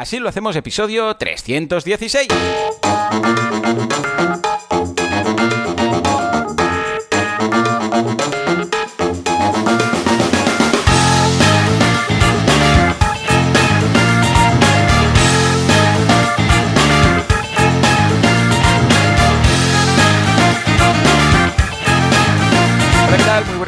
[0.00, 2.28] Así lo hacemos episodio 316.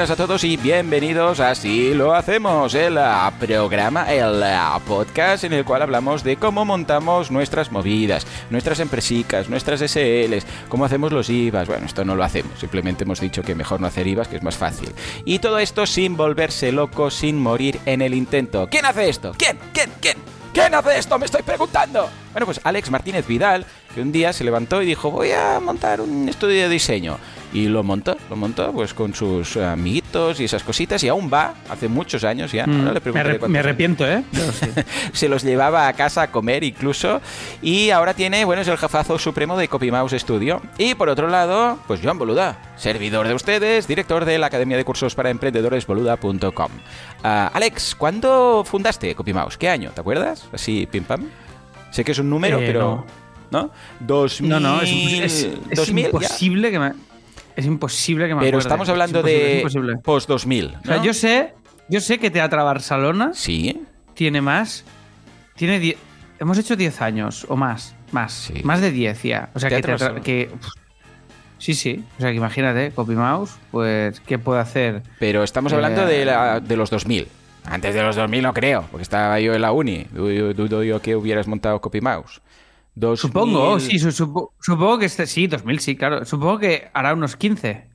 [0.02, 5.44] Buenas a todos y bienvenidos a Así lo hacemos, el ah, programa, el ah, podcast
[5.44, 11.12] en el cual hablamos de cómo montamos nuestras movidas, nuestras empresicas, nuestras SLs, cómo hacemos
[11.12, 11.68] los IVAs.
[11.68, 14.42] Bueno, esto no lo hacemos, simplemente hemos dicho que mejor no hacer IVAs, que es
[14.42, 14.92] más fácil.
[15.24, 18.66] Y todo esto sin volverse loco, sin morir en el intento.
[18.68, 19.32] ¿Quién hace esto?
[19.38, 19.56] ¿Quién?
[19.72, 19.92] ¿Quién?
[20.00, 20.16] ¿Quién?
[20.52, 21.16] ¿Quién hace esto?
[21.16, 22.08] Me estoy preguntando.
[22.32, 23.64] Bueno, pues Alex Martínez Vidal,
[23.94, 27.18] que un día se levantó y dijo, voy a montar un estudio de diseño.
[27.54, 31.52] Y lo montó, lo montó pues con sus amiguitos y esas cositas y aún va,
[31.68, 32.66] hace muchos años ya.
[32.66, 33.56] Mm, Ahora le me, años.
[33.58, 34.24] arrepiento, ¿eh?
[34.32, 34.66] Sí.
[35.12, 37.20] Se los llevaba a casa a comer incluso.
[37.60, 40.62] Y ahora tiene, bueno, es el jefazo supremo de CopyMouse Studio.
[40.78, 44.84] Y por otro lado, pues Joan Boluda, servidor de ustedes, director de la Academia de
[44.84, 46.70] Cursos para Emprendedores boluda.com.
[47.22, 49.58] Ah, Alex, ¿cuándo fundaste CopyMouse?
[49.58, 49.90] ¿Qué año?
[49.94, 50.48] ¿Te acuerdas?
[50.54, 51.28] Así, pim pam.
[51.90, 53.04] Sé que es un número, Eh, pero...
[53.50, 53.70] ¿No?
[54.00, 54.48] 2000...
[54.48, 56.08] No, no, es, es- es 2000, ya.
[56.08, 56.92] imposible que me...
[57.56, 58.68] Es imposible que me Pero acuerde.
[58.68, 60.74] estamos hablando Es de post 2000.
[60.82, 61.54] O sea, yo sé,
[61.88, 63.82] yo sé que Teatro Barcelona Sí.
[64.14, 64.84] tiene más...
[65.56, 65.96] Tiene die-
[66.38, 67.94] Hemos hecho 10 años o más.
[68.10, 68.32] Más.
[68.32, 68.54] Sí.
[68.64, 69.50] Más de 10 ya.
[69.54, 70.20] O sea, que, Teatro Barcelona.
[70.22, 70.50] que...
[71.58, 72.04] Sí, sí.
[72.18, 75.02] O sea, que imagínate, Copy Mouse, pues, ¿qué puede hacer?
[75.20, 77.28] Pero estamos hablando Eh, de, la- de los 2000.
[77.64, 80.06] Antes de los 2000 no creo, porque estaba yo en la uni.
[80.10, 82.40] Dudo, dudo yo que hubieras montado CopyMouse.
[82.94, 83.16] 2000...
[83.16, 86.24] Supongo, sí, su- supo- supongo que este, sí, 2000, sí, claro.
[86.24, 87.86] Supongo que hará unos 15.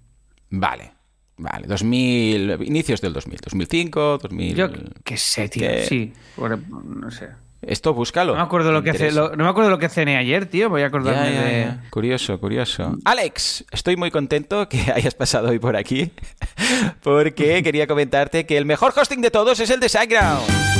[0.50, 0.94] Vale,
[1.38, 1.68] vale.
[1.68, 3.40] 2000, inicios del 2000.
[3.44, 4.56] 2005, 2000...
[4.56, 4.68] Yo
[5.04, 5.68] qué sé, tío.
[5.68, 5.86] ¿Qué?
[5.86, 7.30] Sí, por- no sé.
[7.60, 8.34] Esto búscalo.
[8.34, 9.30] No me acuerdo lo que Me ce- interesa.
[9.32, 10.70] lo- no me acuerdo lo que cené ayer, tío.
[10.70, 11.62] Voy a acordarme Ya, ya, de.
[11.64, 11.84] ya.
[11.90, 12.96] Curioso, curioso.
[13.04, 16.12] Alex, estoy muy contento que hayas pasado hoy por aquí
[17.04, 20.77] porque quería comentarte que el mejor hosting de todos es el de SiteGround.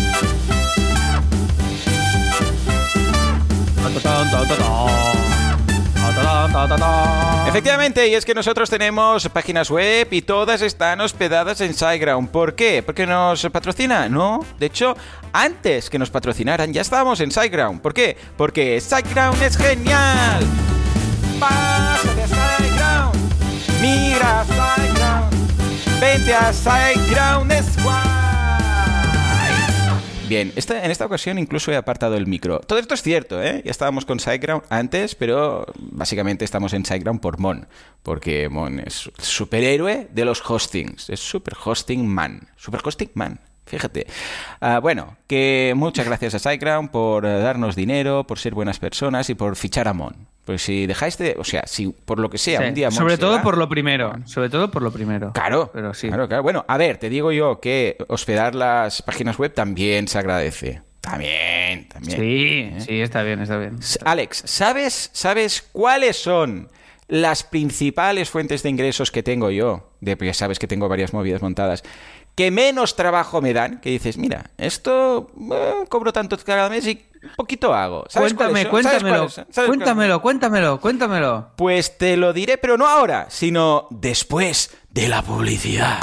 [7.48, 12.30] Efectivamente, y es que nosotros tenemos páginas web y todas están hospedadas en SiteGround.
[12.30, 12.84] ¿Por qué?
[12.84, 14.10] ¿Porque nos patrocina?
[14.10, 14.46] No.
[14.60, 14.96] De hecho,
[15.34, 17.82] antes que nos patrocinaran ya estábamos en SiteGround.
[17.82, 18.18] ¿Por qué?
[18.36, 20.44] Porque SiteGround es genial.
[21.40, 23.82] Pásate a SiteGround.
[23.82, 26.02] Mira a SiteGround.
[26.02, 28.17] Vente a SiteGround, es guay.
[30.28, 32.60] Bien, esta, en esta ocasión incluso he apartado el micro.
[32.60, 33.62] Todo esto es cierto, ¿eh?
[33.64, 37.66] Ya estábamos con SiteGround antes, pero básicamente estamos en SiteGround por Mon,
[38.04, 43.40] porque Mon es superhéroe de los hostings, es super hosting man, super hosting man.
[43.68, 44.08] Fíjate.
[44.62, 49.30] Ah, bueno, que muchas gracias a SiteGround por eh, darnos dinero, por ser buenas personas
[49.30, 50.28] y por fichar a Mon.
[50.46, 52.98] Pues si dejáis de, o sea, si por lo que sea Sí, un día Mon
[52.98, 54.14] sobre todo por lo primero.
[54.26, 55.34] Sobre todo por lo primero.
[55.34, 56.08] Claro, Pero sí.
[56.08, 56.42] claro, claro.
[56.44, 60.82] Bueno, a ver, te digo yo que hospedar las páginas web también se agradece.
[61.02, 62.18] También, también.
[62.80, 63.78] Sí, sí, está bien, está bien.
[64.04, 66.70] Alex, ¿sabes, ¿sabes cuáles son
[67.08, 69.92] las principales fuentes de ingresos que tengo yo?
[70.02, 71.84] De, porque sabes que tengo varias movidas montadas.
[72.38, 73.82] Que menos trabajo me dan.
[73.82, 77.04] Que dices, mira, esto eh, cobro tanto cada mes y
[77.36, 78.06] poquito hago.
[78.10, 79.28] ¿Sabes Cuéntame, cuéntamelo.
[79.66, 81.48] Cuéntamelo, cuéntamelo, cuéntamelo.
[81.56, 85.98] Pues te lo diré, pero no ahora, sino después de la publicidad.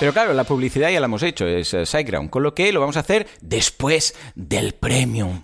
[0.00, 2.80] Pero claro, la publicidad ya la hemos hecho, es eh, SiteGround, con lo que lo
[2.80, 5.40] vamos a hacer después del Premium.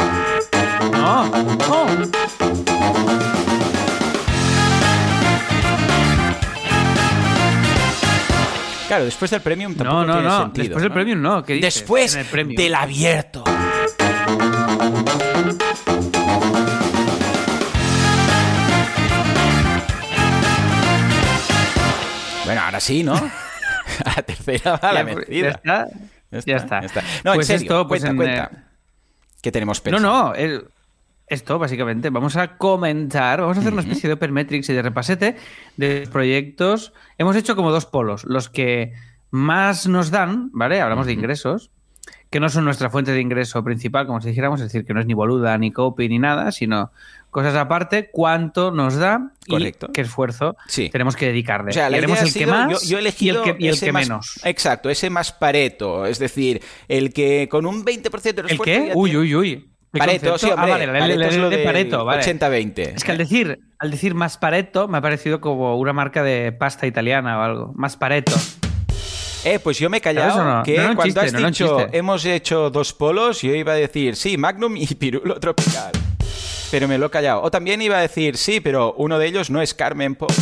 [1.05, 3.05] No, no.
[8.89, 10.43] Claro, después del Premium tampoco No, no, tiene no.
[10.43, 10.63] sentido.
[10.65, 10.95] Después del ¿no?
[10.95, 11.43] premium, no.
[11.45, 11.75] ¿Qué dices?
[11.75, 12.57] Después el premium.
[12.57, 13.45] del abierto.
[22.45, 23.15] Bueno, ahora sí, ¿no?
[23.15, 25.61] A la tercera va la Ya, pues, vencida.
[26.45, 26.81] ya está.
[26.81, 27.03] Ya está.
[27.25, 28.51] No, Pues en serio, esto, pues cuenta, en, cuenta.
[28.53, 28.65] eh,
[29.43, 30.03] ¿Qué tenemos No, pensado?
[30.29, 30.35] no.
[30.35, 30.69] el-
[31.27, 34.83] esto, básicamente, vamos a comentar, vamos a hacer una especie de Open Metrics y de
[34.83, 35.37] repasete
[35.77, 36.93] de proyectos.
[37.19, 38.25] Hemos hecho como dos polos.
[38.25, 38.93] Los que
[39.31, 40.81] más nos dan, ¿vale?
[40.81, 41.71] Hablamos de ingresos,
[42.31, 45.01] que no son nuestra fuente de ingreso principal, como si dijéramos, es decir, que no
[45.01, 46.91] es ni boluda, ni copy, ni nada, sino
[47.31, 49.91] cosas aparte, cuánto nos da y Correcto.
[49.93, 50.89] qué esfuerzo Sí.
[50.91, 51.71] tenemos que dedicarle.
[51.71, 53.69] O sea, la idea el que más yo, yo he elegido y el que, y
[53.69, 54.41] el ese que más- menos.
[54.45, 56.07] Exacto, ese más pareto.
[56.07, 58.93] Es decir, el que con un 20% de ¿El esfuerzo qué?
[58.95, 59.71] Uy, uy, uy.
[59.95, 60.65] ¿Qué Pareto, sí, hombre.
[60.67, 62.21] Ah, vale, la Pareto lo de Pareto, vale.
[62.21, 62.95] 80-20.
[62.97, 66.51] Es que al decir, al decir más Pareto me ha parecido como una marca de
[66.51, 67.73] pasta italiana o algo.
[67.77, 68.33] Más Pareto.
[69.45, 70.63] Eh, pues yo me he ¿Sabes callado no?
[70.65, 74.37] que No cuando chiste, has dicho hemos hecho dos polos, yo iba a decir sí,
[74.37, 75.93] Magnum y Pirulo Tropical.
[76.73, 77.43] Pero me lo he callado.
[77.43, 80.35] O también iba a decir sí, pero uno de ellos no es Carmen Polo.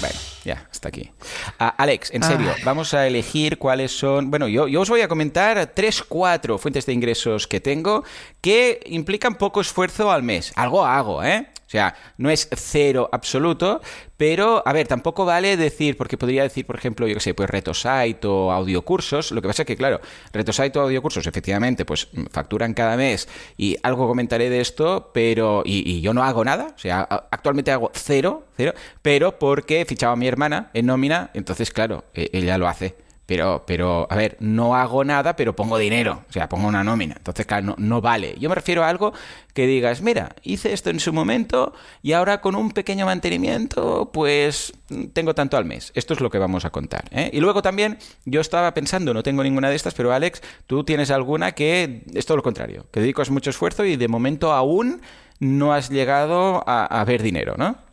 [0.00, 0.16] Bueno,
[0.48, 1.10] ya, hasta aquí.
[1.58, 2.60] Ah, Alex, en serio, Ah.
[2.64, 4.30] vamos a elegir cuáles son.
[4.30, 8.02] Bueno, yo, yo os voy a comentar tres, cuatro fuentes de ingresos que tengo
[8.40, 10.52] que implican poco esfuerzo al mes.
[10.56, 11.48] Algo hago, ¿eh?
[11.68, 13.82] O sea, no es cero absoluto,
[14.16, 17.50] pero, a ver, tampoco vale decir, porque podría decir, por ejemplo, yo qué sé, pues
[17.50, 19.32] Retosite o audiocursos.
[19.32, 20.00] Lo que pasa es que, claro,
[20.32, 23.28] Retosite o audiocursos, efectivamente, pues facturan cada mes
[23.58, 25.62] y algo comentaré de esto, pero.
[25.66, 28.72] Y, y yo no hago nada, o sea, actualmente hago cero, cero,
[29.02, 32.96] pero porque he fichado a mi hermana en nómina, entonces, claro, e- ella lo hace.
[33.28, 36.22] Pero, pero, a ver, no hago nada, pero pongo dinero.
[36.30, 37.16] O sea, pongo una nómina.
[37.18, 38.34] Entonces, claro, no, no vale.
[38.38, 39.12] Yo me refiero a algo
[39.52, 44.72] que digas, mira, hice esto en su momento y ahora con un pequeño mantenimiento, pues
[45.12, 45.92] tengo tanto al mes.
[45.94, 47.04] Esto es lo que vamos a contar.
[47.10, 47.28] ¿eh?
[47.30, 51.10] Y luego también, yo estaba pensando, no tengo ninguna de estas, pero Alex, tú tienes
[51.10, 55.02] alguna que es todo lo contrario, que dedicas mucho esfuerzo y de momento aún
[55.38, 57.87] no has llegado a, a ver dinero, ¿no?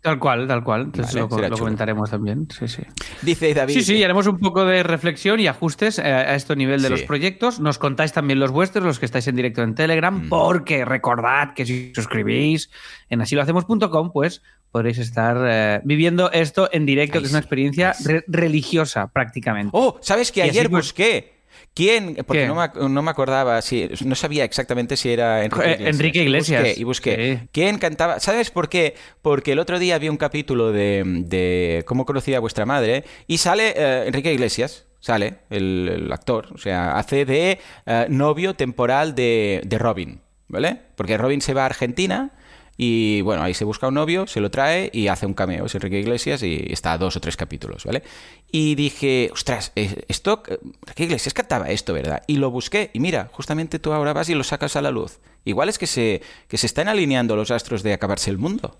[0.00, 0.82] Tal cual, tal cual.
[0.82, 2.46] Entonces Vale, lo, comentaremos también.
[2.56, 2.82] Sí, sí.
[3.22, 3.74] Dice David.
[3.74, 6.86] Sí, sí, y haremos un poco de reflexión y ajustes eh, a este nivel de
[6.88, 6.92] Sí.
[6.92, 7.58] los proyectos.
[7.60, 10.28] Nos contáis también los vuestros, los que estáis en directo en Telegram, Mm.
[10.28, 12.70] porque recordad que si suscribís
[13.10, 17.94] en asilohacemos.com, pues podréis estar eh, viviendo esto en directo, Ay, que es una experiencia
[18.04, 19.70] re- religiosa prácticamente.
[19.72, 21.37] Oh, ¿sabes que ayer pues- busqué?
[21.74, 22.16] ¿Quién?
[22.26, 25.94] Porque no me, no me acordaba, si, no sabía exactamente si era Enrique Eh, Iglesias.
[25.94, 26.62] Enrique Iglesias.
[26.62, 27.48] Busqué y busqué.
[27.52, 28.20] ¿Quién cantaba?
[28.20, 28.94] ¿Sabes por qué?
[29.22, 33.38] Porque el otro día vi un capítulo de, de cómo conocía a vuestra madre y
[33.38, 34.86] sale eh, Enrique Iglesias.
[35.00, 40.76] Sale el, el actor, o sea, hace de eh, novio temporal de, de Robin, ¿vale?
[40.96, 42.32] Porque Robin se va a Argentina
[42.80, 45.66] y bueno, ahí se busca un novio, se lo trae y hace un cameo.
[45.66, 48.04] Es Enrique Iglesias y está dos o tres capítulos, ¿vale?
[48.52, 52.22] Y dije, ostras, esto, Enrique Iglesias cantaba esto, ¿verdad?
[52.28, 55.18] Y lo busqué y mira, justamente tú ahora vas y lo sacas a la luz.
[55.44, 58.78] Igual es que se, que se están alineando los astros de acabarse el mundo.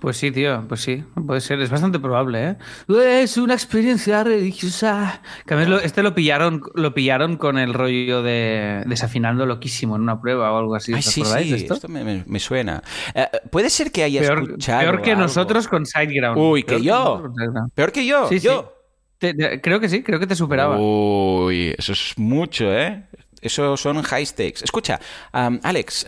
[0.00, 2.56] Pues sí, tío, pues sí, puede ser, es bastante probable,
[2.88, 3.22] ¿eh?
[3.22, 5.22] Es una experiencia religiosa.
[5.46, 5.54] Que
[5.84, 10.58] este lo pillaron, lo pillaron con el rollo de desafinando loquísimo en una prueba o
[10.58, 10.92] algo así.
[10.92, 11.74] Ay, ¿Os sí, sí, esto?
[11.74, 12.82] esto me, me- me suena.
[13.14, 15.22] Eh, Puede ser que haya Peor, escuchado peor que algo.
[15.22, 16.38] nosotros con Sideground.
[16.38, 17.32] Uy, que Peor yo.
[17.74, 18.46] Peor que yo, Sí, sí.
[18.46, 18.74] yo.
[19.18, 20.76] Te- te- creo que sí, creo que te superaba.
[20.80, 23.04] Uy, eso es mucho, ¿eh?
[23.42, 24.62] Eso son high stakes.
[24.62, 25.00] Escucha,
[25.32, 26.06] Alex,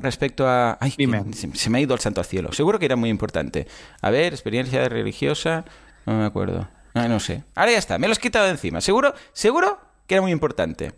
[0.00, 0.78] respecto a...
[0.80, 1.24] Ay, Dime.
[1.24, 2.52] que se, me ha ido el santo al cielo.
[2.52, 3.66] Seguro que era muy importante.
[4.02, 5.64] A ver, experiencia religiosa...
[6.06, 6.68] No me acuerdo.
[6.94, 7.44] Ah, no sé.
[7.54, 8.80] Ahora ya está, me lo has quitado de encima.
[8.80, 10.92] Seguro, seguro que era muy importante.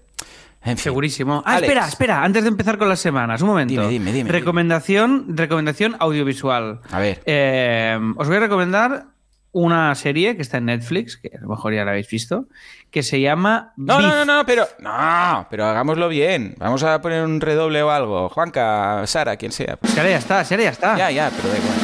[0.63, 0.85] En fin.
[0.85, 1.43] Segurísimo.
[1.47, 1.63] Ah, Alex.
[1.63, 3.73] espera, espera, antes de empezar con las semanas, un momento.
[3.73, 6.81] Dime, dime, dime, Recomendación, recomendación audiovisual.
[6.91, 7.23] A ver.
[7.25, 9.07] Eh, os voy a recomendar
[9.53, 12.47] una serie que está en Netflix, que a lo mejor ya la habéis visto,
[12.91, 14.09] que se llama No, Beef.
[14.09, 14.67] no, no, no, pero...
[14.79, 16.55] No, pero hagámoslo bien.
[16.59, 18.29] Vamos a poner un redoble o algo.
[18.29, 19.79] Juanca, Sara, quien sea.
[19.83, 20.97] Si ahora ya está, si ahora ya está.
[20.97, 21.77] Ya, ya, pero da igual.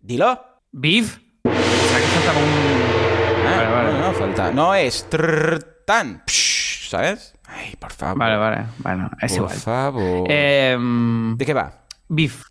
[0.00, 0.40] Dilo.
[0.72, 1.18] Beef.
[1.44, 3.46] O sea, que falta un...
[3.46, 3.92] Ah, Vale, vale.
[3.92, 4.50] No, no, falta.
[4.52, 7.34] No es trrr, tan, psh, ¿sabes?
[7.46, 8.18] Ay, por favor.
[8.18, 8.66] Vale, vale.
[8.78, 9.56] Bueno, es por igual.
[9.58, 10.26] favor.
[10.30, 11.72] Em, ¿De qué va?
[12.08, 12.44] Beef.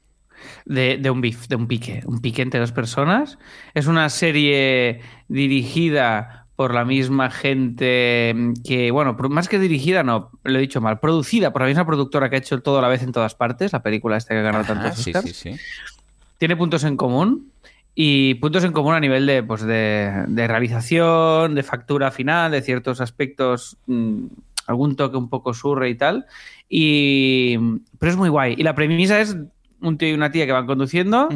[0.70, 2.04] De, de un beef, de un pique.
[2.06, 3.40] Un pique entre dos personas.
[3.74, 8.36] Es una serie dirigida por la misma gente
[8.66, 12.30] que, bueno, más que dirigida, no, lo he dicho mal, producida por la misma productora
[12.30, 14.44] que ha hecho todo a la vez en todas partes, la película esta que ha
[14.44, 15.36] ganado tantos sí, Oscars.
[15.36, 15.60] sí, sí.
[16.38, 17.52] Tiene puntos en común
[17.96, 22.62] y puntos en común a nivel de, pues de, de realización, de factura final, de
[22.62, 24.26] ciertos aspectos, mm,
[24.68, 26.26] algún toque un poco surre y tal.
[26.68, 27.58] Y,
[28.00, 28.56] pero es muy guay.
[28.58, 29.38] Y la premisa es
[29.82, 31.30] un tío y una tía que van conduciendo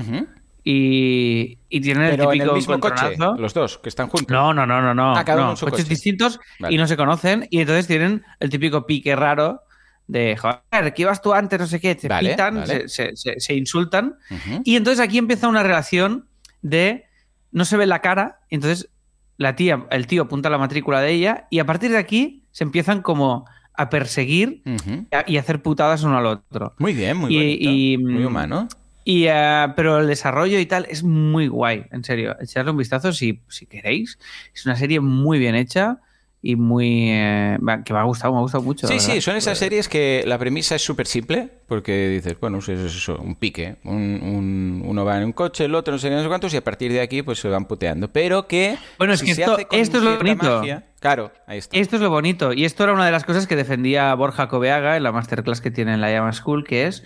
[0.64, 4.30] y, y tienen Pero el en típico el mismo coche, los dos, que están juntos.
[4.30, 5.16] No, no, no, no, no.
[5.16, 5.50] Ah, no.
[5.52, 5.84] en Coches coche.
[5.84, 6.74] distintos Vale.
[6.74, 9.62] y no se conocen y entonces tienen el típico pique raro
[10.08, 11.60] de, joder, ¿qué ibas tú antes?
[11.60, 12.88] No sé qué, te Vale, pitan, vale.
[12.88, 14.16] Se, se- se- se insultan
[14.64, 16.28] y entonces aquí empieza una relación
[16.62, 17.06] de
[17.52, 18.90] no se ve la cara, entonces
[19.38, 22.64] la tía, el tío apunta la matrícula de ella y a partir de aquí se
[22.64, 26.74] empiezan como a perseguir y a- y a hacer putadas uno al otro.
[26.80, 27.70] Muy bien, muy Y- bonito.
[27.72, 28.68] y, muy mm, humano.
[29.06, 32.36] Y, eh, pero el desarrollo y tal es muy guay, en serio.
[32.40, 34.18] Echadle un vistazo si, si queréis.
[34.54, 36.00] Es una serie muy bien hecha
[36.46, 37.08] y muy.
[37.10, 38.86] eh, que me ha gustado, me ha gustado mucho.
[38.88, 42.68] Sí, sí, son esas series que la premisa es súper simple, porque dices, bueno, es
[42.68, 43.78] eso, un pique.
[43.86, 46.54] Un, un- uno va en un coche, el otro no sé qué, no sé cuántos,
[46.54, 48.12] y a partir de aquí pues se van puteando.
[48.12, 48.78] Pero que.
[48.98, 50.60] Bueno, es si que esto- es lo bonito.
[50.60, 51.78] magia- Claro, ahí está.
[51.78, 52.52] Esto es lo bonito.
[52.54, 55.72] Y esto era una de las cosas que defendía Borja Cobeaga en la masterclass que
[55.72, 57.04] tiene en la Llama School, que es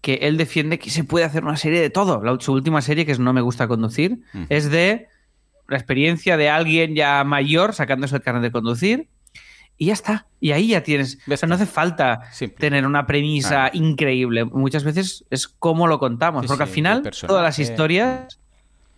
[0.00, 2.20] que él defiende que se puede hacer una serie de todo.
[2.24, 5.06] La, su última serie, que es No me gusta conducir, es de
[5.68, 9.08] la experiencia de alguien ya mayor sacándose el carnet de conducir.
[9.78, 10.26] Y ya está.
[10.38, 11.18] Y ahí ya tienes.
[11.28, 12.58] O sea, no hace falta Simple.
[12.58, 13.70] tener una premisa Ah.
[13.72, 14.44] increíble.
[14.44, 16.42] Muchas veces es cómo lo contamos.
[16.42, 17.26] Sí, porque sí, al final personaje.
[17.28, 18.38] todas las historias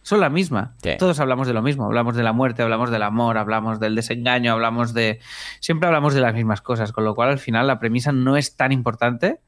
[0.03, 0.75] son la misma.
[0.83, 0.91] Sí.
[0.99, 1.87] Todos hablamos de lo mismo.
[1.87, 5.21] Hablamos de la muerte, hablamos del amor, hablamos del desengaño, hablamos de.
[5.61, 6.93] Siempre hablamos de las mismas cosas.
[6.93, 9.39] Con lo cual, al final, la premisa no es tan importante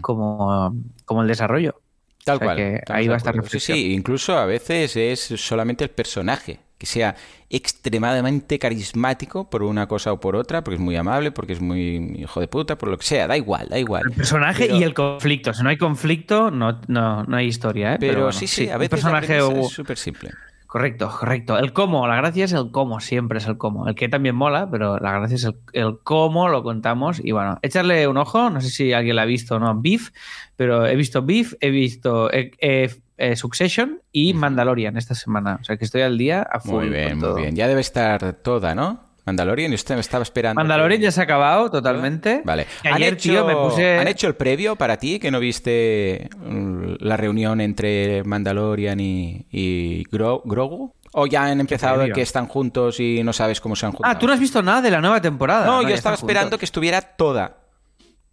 [0.00, 0.76] como,
[1.06, 1.80] como el desarrollo.
[2.24, 2.56] Tal O sea cual.
[2.56, 3.50] que ahí va a estar acuerdo.
[3.50, 7.14] Sí, sí, incluso a veces es solamente el personaje que sea
[7.50, 12.14] extremadamente carismático por una cosa o por otra, porque es muy amable, porque es muy
[12.18, 14.04] hijo de puta, por lo que sea, da igual, da igual.
[14.06, 15.52] El personaje Pero- y el conflicto.
[15.54, 17.94] Si no hay conflicto, no, no, no hay historia.
[17.94, 17.96] ¿eh?
[18.00, 20.30] Pero, bueno, sí, sí, a veces personaje o- es súper simple.
[20.74, 21.56] Correcto, correcto.
[21.56, 23.86] El cómo, la gracia es el cómo, siempre es el cómo.
[23.86, 27.20] El que también mola, pero la gracia es el, el cómo lo contamos.
[27.22, 30.10] Y bueno, echarle un ojo, no sé si alguien la ha visto o no, Beef,
[30.56, 35.58] pero he visto Beef, he visto eh, eh, eh, Succession y Mandalorian esta semana.
[35.60, 36.86] O sea que estoy al día a full.
[36.86, 37.54] Muy bien, muy bien.
[37.54, 39.03] Ya debe estar toda, ¿no?
[39.26, 40.58] Mandalorian, y usted me estaba esperando.
[40.58, 42.42] Mandalorian que- ya se ha acabado totalmente.
[42.44, 42.66] Vale.
[42.82, 43.98] Que ¿Han, ayer, hecho, tío, me puse.
[43.98, 49.46] ¿Han hecho el previo para ti que no viste mm, la reunión entre Mandalorian y,
[49.50, 50.94] y Gro- Grogu?
[51.16, 54.14] ¿O ya han empezado que están juntos y no sabes cómo se han juntado?
[54.14, 55.64] Ah, tú no has visto nada de la nueva temporada.
[55.64, 56.58] No, yo ya estaba esperando juntos.
[56.58, 57.58] que estuviera toda.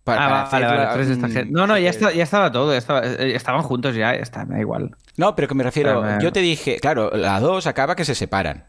[0.03, 1.51] Para- Ah, para vale, vale, esta mm, gente.
[1.51, 2.71] No, no, ya, eh, está- ya estaba todo.
[2.71, 4.89] ya estaba- eh, estaban juntos ya, ya está, me da igual.
[5.15, 8.15] No, pero que me refiero, Pero yo te dije, claro, la 2 acaba que se
[8.15, 8.65] separan.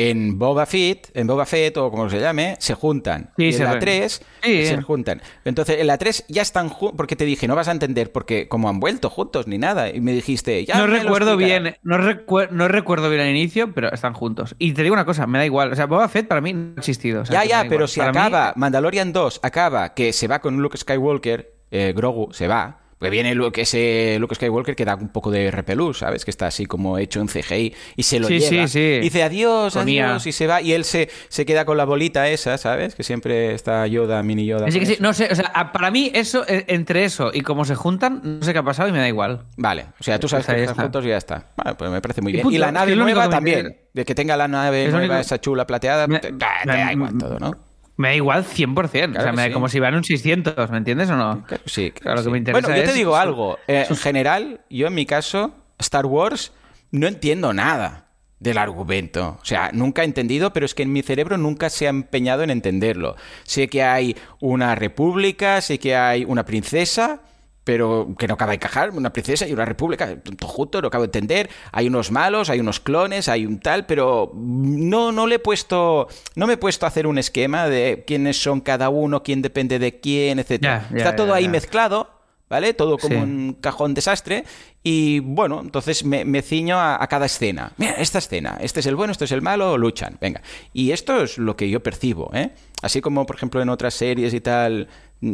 [0.00, 3.30] En Boba Fett, en Boba Fett o como se llame, se juntan.
[3.36, 3.80] Sí, y en se la ven.
[3.80, 4.80] 3 Sí, se eh.
[4.82, 5.20] juntan.
[5.44, 8.46] Entonces, en la 3 ya están juntos, porque te dije, no vas a entender porque
[8.48, 9.90] como han vuelto juntos ni nada.
[9.90, 13.74] Y me dijiste, ya no me recuerdo bien, no, recuer- no recuerdo bien al inicio,
[13.74, 14.54] pero están juntos.
[14.60, 15.72] Y te digo una cosa, me da igual.
[15.72, 17.22] O sea, Boba Fett para mí no ha existido.
[17.22, 17.88] o sea, Ya, ya, pero igual.
[17.88, 22.32] si Para mí- acaba, Mandalorian 2 acaba que se va con Luke Skywalker, eh, Grogu
[22.32, 22.82] se va.
[22.98, 26.24] Porque viene Luke, ese Luke Skywalker que da un poco de repelús, ¿sabes?
[26.24, 28.66] Que está así como hecho en CGI y se lo Sí, lleva.
[28.66, 28.78] sí, sí.
[28.96, 30.60] Y dice adiós, adiós, y se va.
[30.60, 32.94] Y él se, se queda con la bolita esa, ¿sabes?
[32.96, 34.66] Que siempre está Yoda, mini Yoda.
[34.66, 37.42] Así con que sí, no sé, o sea, para mí eso, eh, entre eso y
[37.42, 39.44] cómo se juntan, no sé qué ha pasado y me da igual.
[39.56, 40.82] Vale, o sea, tú sabes que están está.
[40.82, 41.46] juntos y ya está.
[41.56, 42.46] Bueno, pues me parece muy bien.
[42.50, 43.76] y la es nave es nueva también.
[43.94, 47.16] De que tenga la nave Es nueva, único- esa chula plateada, Me- te, da igual
[47.16, 47.52] todo, ¿no?
[47.98, 49.12] Me da igual 100%.
[49.12, 49.52] Claro o sea, que me da sí.
[49.52, 51.44] como si van un 600, ¿me entiendes o no?
[51.46, 52.30] Claro, sí, Claro, lo que sí.
[52.30, 53.58] me interesa Bueno, yo te digo algo.
[53.66, 56.52] eh, en general, yo en mi caso, Star Wars,
[56.90, 58.06] no entiendo nada
[58.40, 59.38] del argumento.
[59.42, 62.42] O sea, nunca he entendido, pero es que en mi cerebro nunca se ha empeñado
[62.44, 63.16] en entenderlo.
[63.44, 67.20] Sé que hay una república, sé que hay una princesa,
[67.68, 71.02] pero que no acaba de encajar, una princesa y una república, todo junto, no acabo
[71.02, 71.50] de entender.
[71.70, 76.08] Hay unos malos, hay unos clones, hay un tal, pero no, no le he puesto,
[76.34, 79.78] no me he puesto a hacer un esquema de quiénes son cada uno, quién depende
[79.78, 80.86] de quién, etcétera.
[80.88, 82.08] Ya, ya, Está todo ya, ahí mezclado,
[82.48, 82.72] ¿vale?
[82.72, 83.20] Todo como Sí.
[83.20, 84.44] un cajón desastre.
[84.82, 87.72] Y bueno, entonces me, me ciño a, a cada escena.
[87.76, 90.40] Mira, esta escena, este es el bueno, este es el malo, luchan, venga.
[90.72, 92.52] Y esto es lo que yo percibo, ¿eh?
[92.80, 94.88] Así como, por ejemplo, en otras series y tal,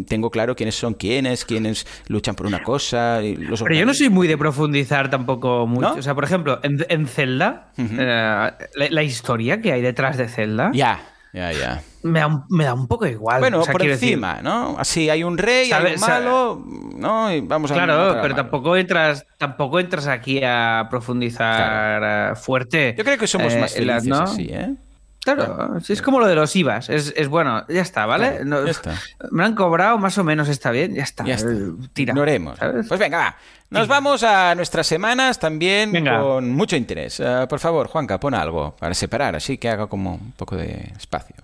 [0.07, 3.23] tengo claro quiénes son quiénes, quiénes luchan por una cosa.
[3.23, 5.91] Y los Pero yo no soy muy de profundizar tampoco mucho.
[5.91, 5.95] ¿No?
[5.97, 8.57] O sea, por ejemplo, en, en Zelda, eh, la,
[8.91, 11.01] la historia que hay detrás de Zelda Ya,
[11.33, 11.83] ya, ya.
[12.03, 13.41] me, da un, me da un poco igual.
[13.41, 14.77] Bueno, O sea, por decir, encima, ¿no?
[14.79, 16.65] Así, hay un rey, hay Sabe- un sabe- malo,
[16.97, 17.33] ¿no?
[17.35, 18.35] Y vamos a Claro, pero malo.
[18.37, 22.95] tampoco entras, tampoco entras aquí a profundizar eh, fuerte.
[22.97, 24.21] Yo creo que somos eh, más felices ¿no?
[24.21, 24.75] así, ¿eh?
[25.25, 26.91] Claro, sí, es como lo de los IVAs.
[26.91, 28.29] Es, es bueno, ya está, ¿vale?
[28.31, 28.95] Claro, No- ya está.
[29.31, 31.25] Me han cobrado, más o menos está bien, ya está.
[31.25, 31.51] Ya está.
[31.51, 32.13] eh, Tira.
[32.13, 32.59] Ignoremos.
[32.59, 32.87] ¿sabes?
[32.89, 33.37] Pues venga, va.
[33.71, 36.21] Nos vamos a nuestras semanas también Venga.
[36.21, 37.19] con mucho interés.
[37.19, 40.93] Eh, por favor, Juanca, pon algo para separar, así que haga como un poco de
[40.97, 41.35] espacio.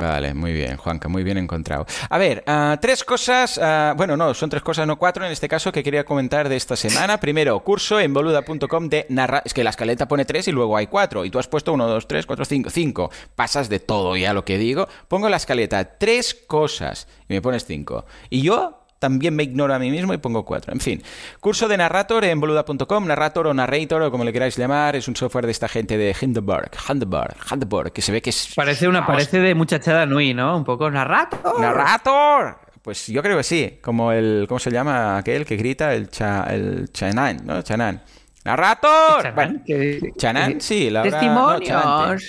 [0.00, 1.86] Vale, muy bien, Juanca, muy bien encontrado.
[2.08, 5.46] A ver, ah, tres cosas, ah, bueno, no, son tres cosas, no cuatro en este
[5.48, 7.20] caso, que quería comentar de esta semana.
[7.20, 9.42] Primero, curso en boluda.com de narrar.
[9.44, 11.86] Es que la escaleta pone tres y luego hay cuatro, y tú has puesto uno,
[11.86, 13.10] dos, tres, cuatro, cinco, cinco.
[13.36, 14.88] Pasas de todo ya lo que digo.
[15.06, 18.04] Pongo la escaleta tres cosas y me pones cinco.
[18.28, 20.74] Y yo también me ignoro a mí mismo y pongo cuatro.
[20.74, 21.02] En fin,
[21.40, 25.16] curso de narrator en boluda.com, narrator o narrator o como le queráis llamar, es un
[25.16, 29.06] software de esta gente de Hindenburg, Hindenburg, Hindenburg, que se ve que es Parece una,
[29.06, 30.54] parece de muchachada Nui, ¿no?
[30.54, 31.38] Un poco narrato.
[31.58, 32.58] ¡Narrator!
[32.82, 33.78] Pues yo creo que sí.
[33.82, 34.46] Como el.
[34.48, 35.94] ¿Cómo se llama aquel que grita?
[35.94, 37.62] El, cha, el Chanán, ¿no?
[37.62, 38.02] Chanán.
[38.44, 39.22] ¡Narrator!
[39.22, 40.90] Chanán, Bueno, que- Chanán, que- sí.
[40.90, 41.70] La hora- Testimonios.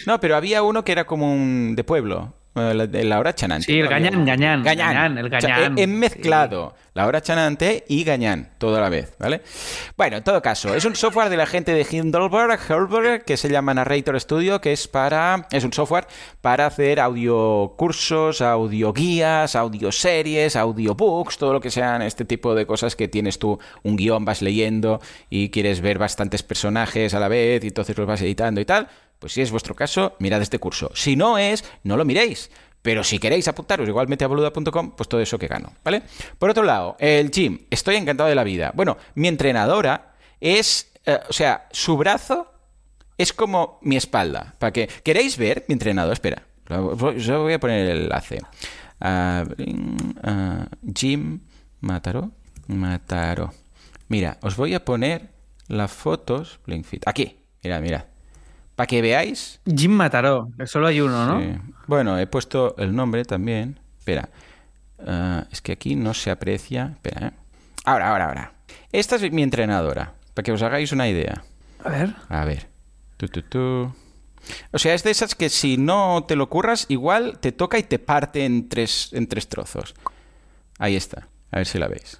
[0.05, 0.13] No.
[0.13, 1.73] No, pero había uno que era como un.
[1.75, 2.33] de pueblo.
[2.53, 3.65] La, hora chanante.
[3.65, 4.93] Sí, el gañán, gañán, Gañán.
[4.93, 5.77] gañán, el O sea, gañán.
[5.77, 9.41] he, he mezclado la hora chanante y gañán, todo a la vez, ¿vale?
[9.95, 13.47] Bueno, en todo caso, es un software de la gente de Hindelberg, Heidelberg, que se
[13.49, 15.47] llama Narrator Studio, que es para.
[15.51, 16.07] Es un software
[16.41, 22.53] para hacer audio cursos, audio guías, audio series, audiobooks, todo lo que sean este tipo
[22.53, 27.19] de cosas que tienes tú un guion, vas leyendo y quieres ver bastantes personajes a
[27.21, 28.89] la vez y entonces los vas editando y tal.
[29.21, 30.89] Pues si es vuestro caso, mirad este curso.
[30.95, 32.49] Si no es, no lo miréis.
[32.81, 36.01] Pero si queréis apuntaros igualmente a boluda.com, pues todo eso que gano, ¿vale?
[36.39, 37.59] Por otro lado, el gym.
[37.69, 38.71] Estoy encantado de la vida.
[38.73, 42.51] Bueno, mi entrenadora es, eh, o sea, su brazo
[43.15, 44.55] es como mi espalda.
[44.57, 46.41] Para que queréis ver mi entrenador, espera,
[47.17, 48.39] yo voy a poner el enlace.
[48.99, 49.43] Ah,
[50.23, 51.41] ah, Jim
[51.79, 52.31] Mataro,
[52.65, 53.53] Mataro.
[54.07, 55.29] Mira, os voy a poner
[55.67, 56.59] las fotos.
[56.65, 57.07] Blink Fit.
[57.07, 58.10] Aquí, mira, mira.
[58.81, 61.39] Para que veáis Jim Mataró, solo hay uno, ¿no?
[61.39, 61.55] Sí.
[61.85, 63.79] Bueno, he puesto el nombre también.
[63.99, 64.29] Espera.
[65.05, 66.93] Ah, es que aquí no se aprecia.
[66.95, 67.31] Espera, ¿eh?
[67.85, 68.53] Ahora, ahora, ahora.
[68.91, 70.15] Esta es mi entrenadora.
[70.33, 71.43] Para que os hagáis una idea.
[71.83, 72.15] A ver.
[72.27, 72.69] A ver.
[73.17, 73.93] Tu, tu, tu.
[74.71, 77.83] O sea, es de esas que si no te lo curras, igual te toca y
[77.83, 79.93] te parte en tres, en tres trozos.
[80.79, 81.27] Ahí está.
[81.51, 82.19] A ver si la veis.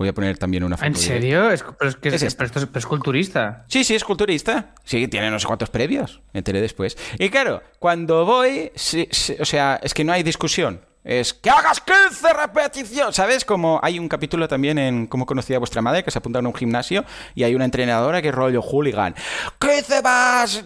[0.00, 0.86] Voy a poner también una foto.
[0.86, 1.50] ¿En serio?
[1.50, 3.66] Es, pero es que Es es, pero esto es, pero es culturista.
[3.68, 4.72] Sí, sí, es culturista.
[4.82, 6.22] Sí, tiene no sé cuántos previos.
[6.32, 6.96] Me enteré después.
[7.18, 10.80] Y claro, cuando voy, sí, sí, o sea, es que no hay discusión.
[11.04, 13.14] Es que hagas 15 repeticiones.
[13.14, 13.44] ¿Sabes?
[13.44, 16.42] Como hay un capítulo también en Cómo conocía a vuestra madre, que se apunta a
[16.42, 17.04] un gimnasio
[17.34, 19.14] y hay una entrenadora que es rollo hooligan.
[19.58, 20.64] ¿15 más?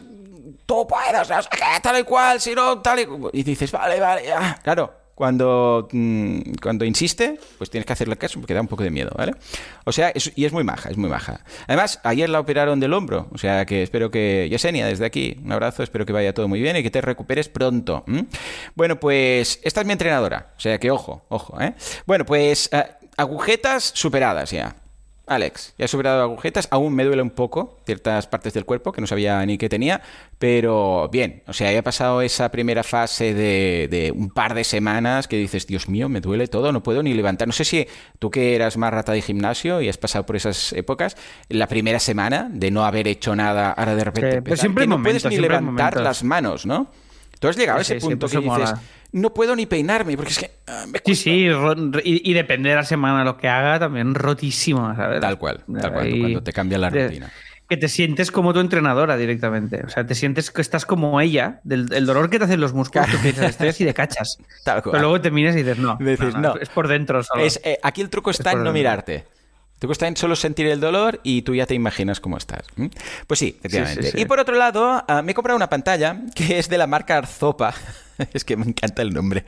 [0.65, 3.09] Tú puedes, no sé qué, tal y cual, si no, tal y.
[3.33, 4.61] Y dices, vale, vale, ya.
[4.63, 8.91] Claro, cuando, mm, cuando insiste, pues tienes que hacerle caso porque da un poco de
[8.91, 9.33] miedo, ¿vale?
[9.85, 11.41] O sea, y es muy maja, es muy maja.
[11.67, 15.53] Además, ayer la operaron del hombro, o sea que espero que, Yesenia, desde aquí, un
[15.53, 18.05] abrazo, espero que vaya todo muy bien y que te recuperes pronto.
[18.75, 21.75] Bueno, pues esta es mi entrenadora, o sea que ojo, ojo, ¿eh?
[22.07, 22.85] Bueno, pues eh,
[23.17, 24.84] agujetas superadas ya.
[25.27, 29.01] Alex, ya he superado agujetas, aún me duele un poco ciertas partes del cuerpo que
[29.01, 30.03] no sabía ni que tenía,
[30.39, 34.65] pero bien, o sea, ya he pasado esa primera fase de, de un par de
[34.65, 37.49] semanas que dices, Dios mío, me duele todo, no puedo ni levantar.
[37.49, 37.87] No sé si
[38.19, 41.17] tú que eras más rata de gimnasio y has pasado por esas épocas,
[41.49, 44.85] la primera semana de no haber hecho nada, ahora de repente Sí, pero empezar, siempre
[44.85, 46.03] que no puedes ni levantar momentos.
[46.03, 46.89] las manos, ¿no?
[47.45, 48.81] Tú has llegado a ese sí, punto que dices, mola.
[49.13, 52.03] no puedo ni peinarme porque es que ah, me Sí, cuesta".
[52.03, 55.21] sí, y, y depende de la semana lo que haga, también rotísimo, ¿sabes?
[55.21, 57.31] Tal cual, tal cual, cuando te cambia la de- rutina.
[57.67, 59.83] Que te sientes como tu entrenadora directamente.
[59.87, 62.75] O sea, te sientes que estás como ella, del el dolor que te hacen los
[62.75, 64.37] músculos, tú piensas, estoy así de cachas.
[64.65, 64.93] Tal cual.
[64.93, 66.57] Pero luego te miras y dices, no, Dices, no, no.
[66.57, 67.43] es por dentro solo.
[67.43, 68.73] Es, eh, aquí el truco está en no dentro.
[68.75, 69.25] mirarte.
[69.93, 72.67] Está en solo sentir el dolor y tú ya te imaginas cómo estás.
[73.27, 74.03] Pues sí, efectivamente.
[74.03, 74.23] Sí, sí, sí.
[74.23, 77.19] Y por otro lado, ah, me he comprado una pantalla que es de la marca
[77.19, 77.75] Arzopa.
[78.33, 79.45] es que me encanta el nombre.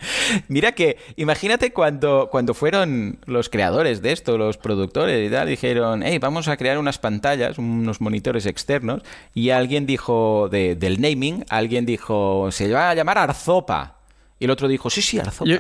[0.49, 6.03] Mira que, imagínate cuando, cuando fueron los creadores de esto, los productores y tal, dijeron,
[6.03, 9.03] hey, vamos a crear unas pantallas, unos monitores externos,
[9.35, 13.96] y alguien dijo, de- del naming, alguien dijo, se va a llamar Arzopa.
[14.39, 15.49] Y el otro dijo, sí, sí, Arzopa.
[15.51, 15.59] Yo-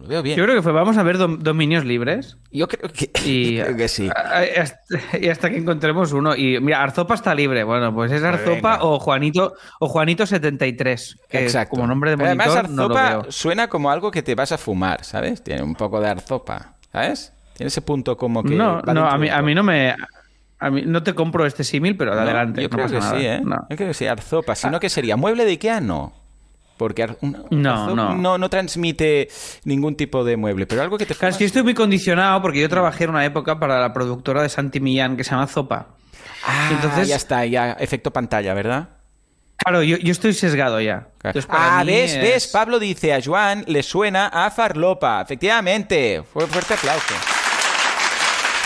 [0.00, 0.36] Lo veo bien.
[0.36, 2.36] Yo creo que fue, vamos a ver dom- dominios libres.
[2.50, 4.08] Yo creo que, Y, creo que sí.
[4.08, 6.34] a- a- hasta, y hasta que encontremos uno.
[6.36, 7.64] Y mira, Arzopa está libre.
[7.64, 11.18] Bueno, pues es Arzopa o Juanito o Juanito 73.
[11.28, 11.70] Que Exacto.
[11.70, 13.32] como nombre de monitor Además, no lo arzopa veo.
[13.32, 15.42] suena como algo que te vas a fumar, ¿sabes?
[15.42, 17.32] Tiene un poco de arzopa, ¿sabes?
[17.56, 18.54] Tiene ese punto como que.
[18.54, 19.94] No, no, a mí, a mí no me.
[20.58, 22.62] A mí no te compro este símil, pero No, adelante.
[22.62, 23.18] Yo creo que nada.
[23.18, 23.40] sí, ¿eh?
[23.44, 23.56] No.
[23.56, 23.66] Ah.
[23.70, 24.54] Yo creo que sí, arzopa.
[24.54, 25.16] Si no, ¿qué sería?
[25.16, 25.80] ¿Mueble de Ikea?
[25.80, 26.14] No.
[26.76, 28.14] Porque un- No, no.
[28.14, 28.36] no.
[28.38, 29.28] no transmite
[29.64, 32.60] ningún tipo de mueble, pero algo que te Claro, es que estoy muy condicionado porque
[32.60, 35.86] yo trabajé en una época para la productora de Santi Millán que se llama Zopa.
[36.46, 38.88] Ah, entonces- ya está, ya efecto pantalla, ¿verdad?
[39.56, 41.06] Claro, yo, yo estoy sesgado ya.
[41.22, 45.22] Entonces, para ah, mí ves, es- ves, Pablo dice a Joan le suena a Farlopa.
[45.22, 47.14] Efectivamente, fue fuerte aplauso.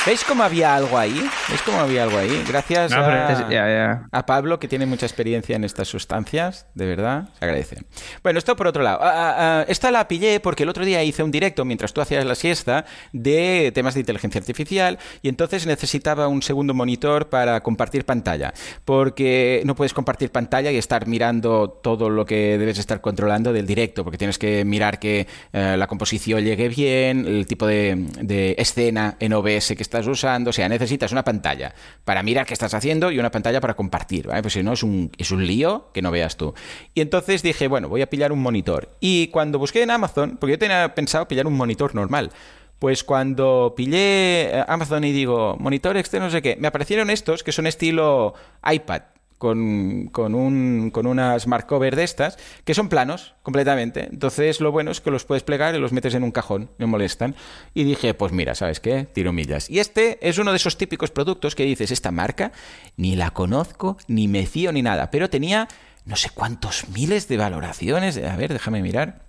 [0.09, 1.23] ¿Veis cómo había algo ahí?
[1.51, 2.42] ¿Veis cómo había algo ahí?
[2.49, 4.07] Gracias No, a, es- ya, ya.
[4.11, 7.77] a Pablo, que tiene mucha experiencia en estas sustancias, de verdad, se agradece.
[8.23, 9.01] Bueno, esto por otro lado.
[9.03, 12.01] Ah, ah, ah, esta la pillé porque el otro día hice un directo mientras tú
[12.01, 17.61] hacías la siesta de temas de inteligencia artificial y entonces necesitaba un segundo monitor para
[17.62, 18.55] compartir pantalla.
[18.87, 23.66] Porque no puedes compartir pantalla y estar mirando todo lo que debes estar controlando del
[23.66, 28.55] directo, porque tienes que mirar que eh, la composición llegue bien, el tipo de, de
[28.57, 33.11] escena en OBS que usando, o sea, necesitas una pantalla para mirar qué estás haciendo
[33.11, 34.43] y una pantalla para compartir, ¿vale?
[34.43, 36.55] Pues si no, es un, es un lío que no veas tú.
[36.95, 38.91] Y entonces dije, bueno, voy a pillar un monitor.
[39.01, 42.31] Y cuando busqué en Amazon, porque yo tenía pensado pillar un monitor normal,
[42.79, 47.43] pues cuando pillé eh, Amazon y digo, monitor externo, no sé qué, me aparecieron estos
[47.43, 48.35] que son estilo
[48.71, 49.03] iPad,
[49.38, 54.09] con, con, un, con una smart de estas, que son planos completamente.
[54.11, 56.87] Entonces, lo bueno es que los puedes plegar y los metes en un cajón, no
[56.87, 57.35] molestan.
[57.72, 59.05] Y dije, pues mira, ¿sabes qué?
[59.05, 59.70] Tiro millas.
[59.70, 62.53] Y este es uno de esos típicos productos que dices, esta marca
[62.96, 65.11] ni la conozco, ni me fío, ni nada.
[65.11, 65.68] Pero tenía
[66.05, 68.16] no sé cuántos miles de valoraciones.
[68.18, 69.28] A ver, déjame mirar.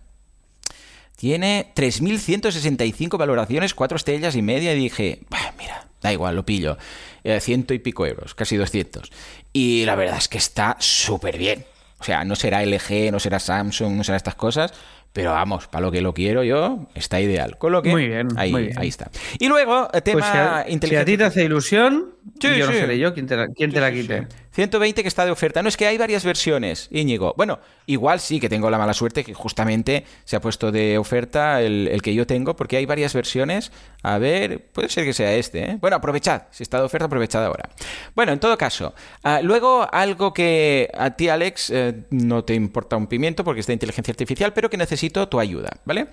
[1.19, 4.73] Tiene 3.165 valoraciones, cuatro estrellas y media.
[4.73, 5.19] Y dije,
[5.57, 6.77] mira, da igual, lo pillo.
[7.25, 9.11] Eh, ciento y pico euros, casi 200.
[9.51, 11.65] Y la verdad es que está súper bien.
[11.99, 14.71] O sea, no será LG, no será Samsung, no será estas cosas,
[15.11, 17.57] pero vamos, para lo que lo quiero yo, está ideal.
[17.57, 18.79] Con lo que muy bien, ahí, muy bien.
[18.79, 19.11] ahí está.
[19.39, 22.55] Y luego, eh, tema Pues si a, si a inteligencia ti te hace ilusión, Sí,
[22.57, 22.79] yo no sí.
[22.79, 24.21] seré yo quien te la, quien te la Sí, sí, quite.
[24.21, 24.27] sí.
[24.51, 25.61] 120 que está de oferta.
[25.61, 27.33] No es que hay varias versiones, Íñigo.
[27.37, 31.61] Bueno, igual sí que tengo la mala suerte que justamente se ha puesto de oferta
[31.61, 33.71] el, el que yo tengo, porque hay varias versiones.
[34.03, 35.63] A ver, puede ser que sea este.
[35.63, 35.77] ¿eh?
[35.79, 36.43] Bueno, aprovechad.
[36.51, 37.69] Si está de oferta, aprovechad ahora.
[38.15, 42.97] Bueno, en todo caso, ah, luego algo que a ti, Alex, eh, no te importa
[42.97, 46.07] un pimiento porque es de inteligencia artificial, pero que necesito tu ayuda, ¿vale?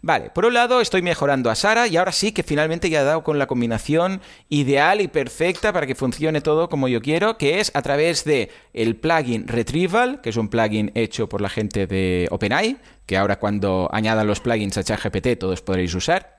[0.00, 3.04] Vale, por un lado estoy mejorando a Sara y ahora sí que finalmente ya he
[3.04, 7.60] dado con la combinación ideal y perfecta para que funcione todo como yo quiero, que
[7.60, 11.86] es a través de el plugin Retrieval, que es un plugin hecho por la gente
[11.86, 16.36] de OpenAI, que ahora cuando añadan los plugins a ChatGPT todos podréis usar,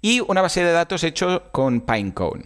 [0.00, 2.44] y una base de datos hecho con Pinecone.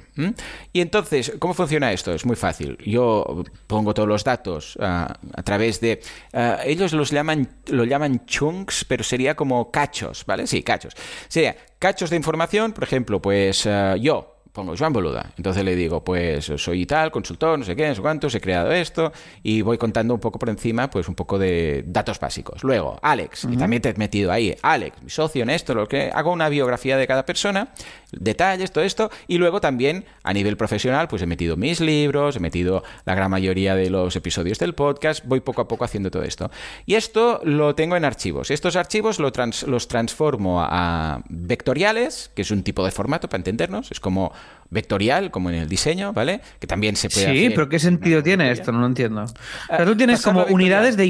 [0.72, 2.12] Y entonces, ¿cómo funciona esto?
[2.12, 2.76] Es muy fácil.
[2.84, 6.00] Yo pongo todos los datos ah, a través de...
[6.32, 10.46] ah, ellos los llaman, lo llaman chunks, pero sería como cachos, ¿vale?
[10.46, 10.94] Sí, cachos.
[11.28, 15.32] Sería cachos de información, por ejemplo, pues ah, yo pongo Joan Boluda.
[15.36, 18.72] Entonces le digo, pues soy tal, consultor, no sé qué, no sé cuántos, he creado
[18.72, 22.64] esto y voy contando un poco por encima, pues un poco de datos básicos.
[22.64, 26.10] Luego, Alex, y también te he metido ahí, Alex, mi socio en esto, lo que
[26.12, 27.68] hago una biografía de cada persona,
[28.12, 32.40] detalles, todo esto, y luego también a nivel profesional, pues he metido mis libros, he
[32.40, 36.22] metido la gran mayoría de los episodios del podcast, voy poco a poco haciendo todo
[36.22, 36.50] esto.
[36.86, 38.50] Y esto lo tengo en archivos.
[38.50, 43.38] Estos archivos lo trans- los transformo a vectoriales, que es un tipo de formato para
[43.38, 44.32] entendernos, es como
[44.68, 46.40] vectorial, como en el diseño, ¿vale?
[46.58, 48.72] Que también se puede Sí, hacer pero ¿qué sentido tiene esto?
[48.72, 49.24] No lo entiendo.
[49.68, 51.06] Sea, tú tienes como unidades de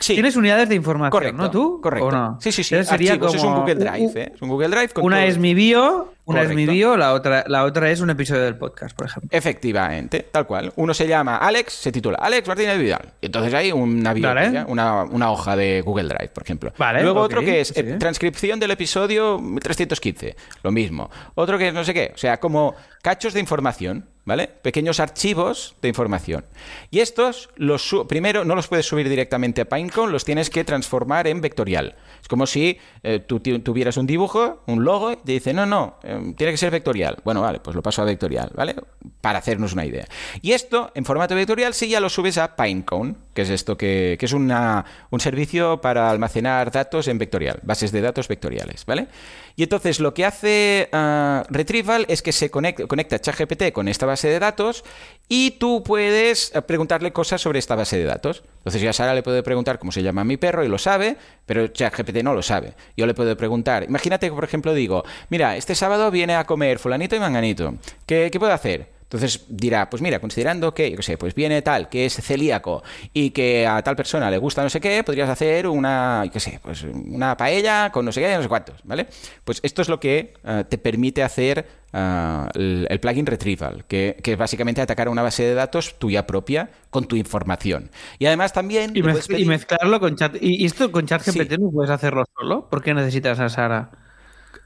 [0.00, 0.14] Sí.
[0.14, 1.80] tienes unidades de información, Correcto, ¿no tú?
[1.80, 2.36] correcto.
[2.40, 2.74] Sí, sí, sí.
[2.84, 4.32] Sería archivos, es un como Google Drive, ¿eh?
[4.34, 7.12] Es un Google Drive con Una todo- es mi bio, una es mi bio, la
[7.12, 9.28] otra, la otra es un episodio del podcast, por ejemplo.
[9.32, 10.72] Efectivamente, tal cual.
[10.76, 13.12] Uno se llama Alex, se titula Alex Martínez Vidal.
[13.20, 14.52] Y entonces hay una, bio- Vale.
[14.52, 16.72] ya, una, una hoja de Google Drive, por ejemplo.
[16.76, 17.74] Vale, Luego otro que es sí.
[17.80, 21.10] eh, transcripción del episodio 315, lo mismo.
[21.34, 24.48] Otro que es no sé qué, o sea, como cachos de información, ¿vale?
[24.48, 26.44] Pequeños archivos de información.
[26.90, 31.26] Y estos, los primero, no los puedes subir directamente a Pinecone, los tienes que transformar
[31.28, 31.94] en vectorial.
[32.20, 35.98] Es como si eh, tú tuvieras un dibujo, un logo, y te dice, no, no,
[36.02, 37.18] eh, tiene que ser vectorial.
[37.24, 38.74] Bueno, vale, pues lo paso a vectorial, ¿vale?
[39.20, 40.06] Para hacernos una idea.
[40.42, 44.16] Y esto, en formato vectorial, sí ya lo subes a Pinecone, que es esto que,
[44.18, 49.06] que es una, un servicio para almacenar datos en vectorial, bases de datos vectoriales, ¿vale?
[49.54, 54.06] Y entonces lo que hace ah, Retrieval es que se conecta, conecta ChatGPT con esta
[54.06, 54.84] base de datos
[55.28, 58.42] y tú puedes eh, preguntarle cosas sobre esta base de datos.
[58.58, 61.16] Entonces yo a Sara le puedo preguntar cómo se llama mi perro y lo sabe,
[61.44, 62.74] pero ChatGPT no lo sabe.
[62.96, 66.78] Yo le puedo preguntar, imagínate que por ejemplo digo, mira, este sábado viene a comer
[66.78, 67.74] fulanito y manganito,
[68.06, 68.95] ¿qué, qué puedo hacer?
[69.06, 72.82] Entonces dirá, pues mira, considerando que, yo qué sé, pues viene tal, que es celíaco
[73.12, 76.40] y que a tal persona le gusta no sé qué, podrías hacer una, yo qué
[76.40, 79.06] sé, pues una paella con no sé qué, no sé cuántos, ¿vale?
[79.44, 84.16] Pues esto es lo que eh, te permite hacer eh, el, el plugin Retrieval, que,
[84.24, 87.90] que es básicamente atacar a una base de datos tuya propia con tu información.
[88.18, 88.90] Y además también...
[88.96, 89.02] Y,
[89.44, 90.34] mezclarlo con chat.
[90.40, 91.58] ¿Y esto con ChatGPT Sí.
[91.60, 92.68] no puedes hacerlo solo?
[92.68, 94.05] ¿Por qué necesitas a Sara?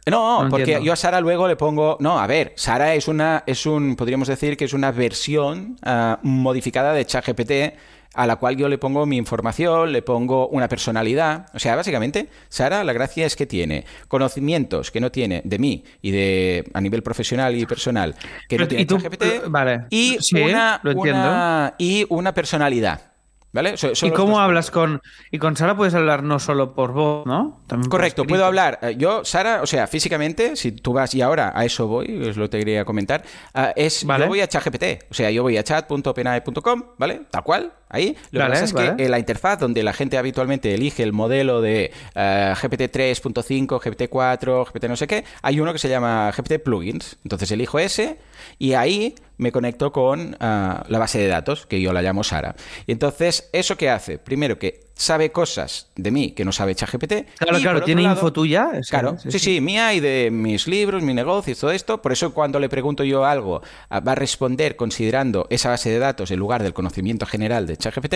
[0.06, 0.84] No, No porque entiendo.
[0.86, 1.96] yo a Sara luego le pongo.
[2.00, 6.18] No, a ver, Sara es una, es un, podríamos decir que es una versión ah,
[6.22, 7.52] modificada de ChatGPT
[8.12, 11.46] a la cual yo le pongo mi información, le pongo una personalidad.
[11.54, 15.84] O sea, básicamente, Sara, la gracia es que tiene conocimientos que no tiene de mí
[16.02, 18.16] y de a nivel profesional y personal
[18.48, 19.84] que no tiene tú- ChatGPT vale.
[19.90, 21.20] y Sí, una, lo entiendo.
[21.22, 23.09] una- y una personalidad.
[23.52, 23.76] ¿Vale?
[23.76, 25.00] So- ¿Y cómo dos hablas con.?
[25.30, 27.60] Y con Sara puedes hablar no solo por voz, ¿no?
[27.66, 28.78] También Correcto, puedo hablar.
[28.82, 32.36] Eh, Yo, Sara, o sea, físicamente, si tú vas, y ahora a eso voy, es
[32.36, 34.24] lo que te quería comentar, ah, es, Vale.
[34.24, 37.22] yo voy a ChatGPT, o sea, yo voy a chat.openae.com, ¿ale?
[37.30, 38.16] Tal cual, ahí.
[38.30, 38.96] Lo Vale, que pasa es vale.
[38.96, 43.80] que en la interfaz donde la gente habitualmente elige el modelo de eh, GPT 3.5,
[43.82, 47.16] GPT 4, GPT no sé qué, hay uno que se llama GPT Plugins.
[47.24, 48.18] Entonces elijo ese
[48.58, 52.54] y ahí me conecto con ah, la base de datos, que yo la llamo Sara.
[52.86, 54.18] Y entonces, ¿eso qué hace?
[54.18, 57.12] Primero que sabe cosas de mí que no sabe ChatGPT.
[57.38, 58.70] Claro, y, claro, tiene info tuya.
[58.88, 62.02] Claro, sí, sí, mía y de mis libros, mi negocio y todo esto.
[62.02, 65.98] Por eso cuando le pregunto yo algo, ah, va a responder considerando esa base de
[65.98, 68.14] datos en lugar del conocimiento general de ChatGPT.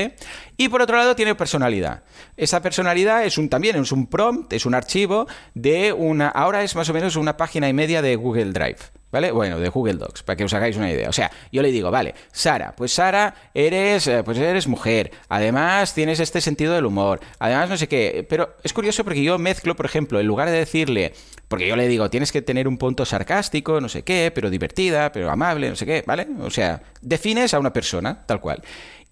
[0.59, 2.03] Y por otro lado tiene personalidad.
[2.37, 6.77] Esa personalidad es un también es un prompt, es un archivo de una ahora es
[6.77, 8.79] más o menos una página y media de Google Drive.
[9.15, 9.31] ¿Vale?
[9.31, 11.09] Bueno, de Google Docs, para que os hagáis una idea.
[11.09, 15.13] O sea, yo le digo, vale, Sara, pues Sara, eres, eh, pues eres mujer.
[15.29, 17.21] Además, tienes este sentido del humor.
[17.39, 18.27] Además, no sé qué.
[18.29, 21.13] Pero es curioso porque yo mezclo, por ejemplo, en lugar de decirle,
[21.49, 25.13] porque yo le digo, tienes que tener un punto sarcástico, no sé qué, pero divertida,
[25.13, 26.27] pero amable, no sé qué, ¿vale?
[26.41, 28.63] O sea, defines a una persona, tal cual.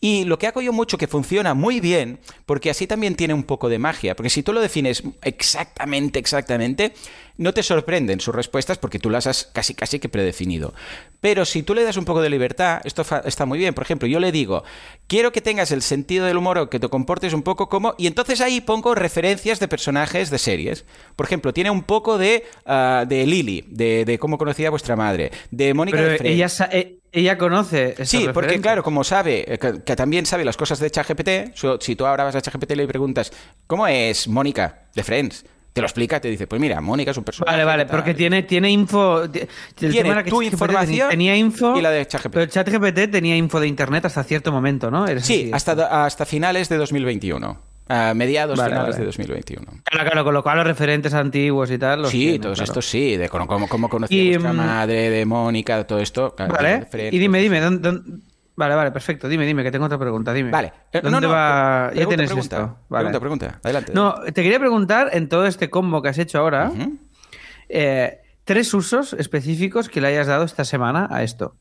[0.04, 3.44] Y lo que hago yo mucho que funciona muy bien, porque así también tiene un
[3.44, 6.92] poco de magia, porque si tú lo defines exactamente, exactamente,
[7.36, 10.74] no te sorprenden sus respuestas porque tú las has casi casi que predefinido.
[11.20, 13.74] Pero si tú le das un poco de libertad, esto está muy bien.
[13.74, 14.64] Por ejemplo, yo le digo,
[15.06, 17.94] quiero que tengas el sentido del humor o que te comportes un poco como...
[17.96, 20.84] Y entonces ahí pongo referencias de personajes de series.
[21.14, 24.96] Por ejemplo, tiene un poco de, ah, de Lily, de, de cómo conocía a vuestra
[24.96, 27.94] madre, de Mónica de Pero ella, sa- eh, ella conoce.
[28.04, 31.94] Sí, porque claro, como sabe, eh, que, que también sabe las cosas de ChatGPT, si
[31.94, 33.32] tú ahora vas a ChatGPT y le preguntas,
[33.66, 35.44] ¿cómo es Mónica de Friends?
[35.72, 37.50] Te lo explica, te dice, pues mira, Mónica es un personaje.
[37.56, 39.22] Vale, vale, porque tiene, tiene info.
[39.22, 39.30] el
[39.74, 42.34] Tiene tema tu ChatGPT información tenía info y la de ChatGPT.
[42.34, 45.06] Pero ChatGPT tenía info de internet hasta cierto momento, ¿no?
[45.06, 45.50] Era Sí, así.
[45.54, 47.71] hasta, hasta finales de 2021.
[47.88, 49.00] A mediados Vale, finales vale.
[49.00, 49.66] de 2021.
[49.84, 52.02] Claro, claro, con lo cual los referentes antiguos y tal.
[52.02, 52.70] los Sí, todos claro.
[52.70, 56.34] estos sí, de cómo, cómo, cómo conocía Y, vuestra mm, madre, de Mónica, todo esto.
[56.34, 56.86] claro, Vale.
[57.10, 57.60] Y dime, todo dime.
[57.60, 58.22] ¿dónde, dónde-
[58.54, 59.28] Vale, vale, perfecto.
[59.28, 60.32] Dime, dime, que tengo otra pregunta.
[60.32, 60.50] Dime.
[60.50, 60.72] Vale.
[60.92, 61.90] Eh, ¿Dónde no, no, va?
[61.94, 62.78] ya tienes pregunta, esto.
[62.90, 63.04] Vale.
[63.08, 63.60] Pregunta, pregunta.
[63.64, 63.92] Adelante.
[63.94, 66.70] No, te quería preguntar en todo este combo que has hecho ahora,
[67.68, 71.56] eh, tres usos específicos que le hayas dado esta semana a esto.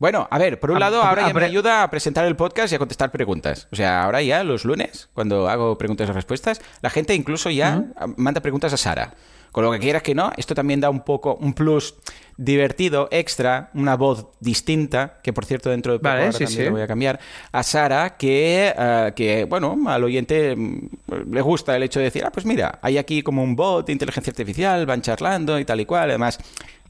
[0.00, 2.34] Bueno, a ver, por un A- lado, ahora a- ya me ayuda a presentar el
[2.34, 3.68] podcast y a contestar preguntas.
[3.70, 7.84] O sea, ahora ya los lunes, cuando hago preguntas y respuestas, la gente incluso ya
[8.16, 9.12] manda preguntas a Sara.
[9.52, 11.96] Con lo que quieras que no, esto también da un poco, un plus
[12.36, 16.60] divertido, extra, una voz distinta, que por cierto dentro de poco Vale, ahora sí, también
[16.60, 16.64] sí.
[16.66, 17.18] lo voy a cambiar,
[17.50, 18.72] a Sara, que,
[19.16, 20.88] que, bueno, al oyente mm,
[21.32, 23.92] le gusta el hecho de decir, ah, pues mira, hay aquí como un bot de
[23.92, 26.38] inteligencia artificial, van charlando y tal y cual, además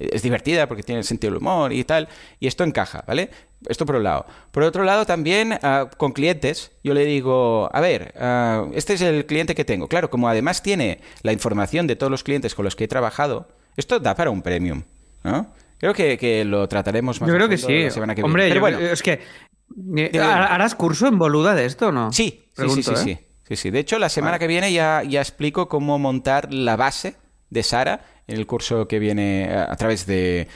[0.00, 2.08] es divertida porque tiene sentido del humor y tal,
[2.38, 3.30] y esto encaja, ¿vale?
[3.68, 4.24] Esto por un lado.
[4.50, 9.02] Por otro lado, también ah, con clientes, yo le digo, a ver, ah, este es
[9.02, 9.86] el cliente que tengo.
[9.86, 13.48] Claro, como además tiene la información de todos los clientes con los que he trabajado,
[13.76, 14.82] esto da para un premium,
[15.22, 15.52] ¿no?
[15.78, 17.84] Creo que, que lo trataremos más Yo creo que sí.
[17.84, 18.60] la semana que Hombre, viene.
[18.60, 19.20] Pero bueno, es que.
[19.96, 20.18] eh.
[20.20, 22.12] ¿Harás curso en boluda de esto o no?
[22.12, 22.96] Sí, sí, sí, sí, ¿eh?
[22.96, 23.70] sí, sí, sí.
[23.70, 24.40] De hecho, la semana Vale.
[24.40, 27.16] que viene ya, ya explico cómo montar la base
[27.48, 30.48] de Sara el curso que viene a través de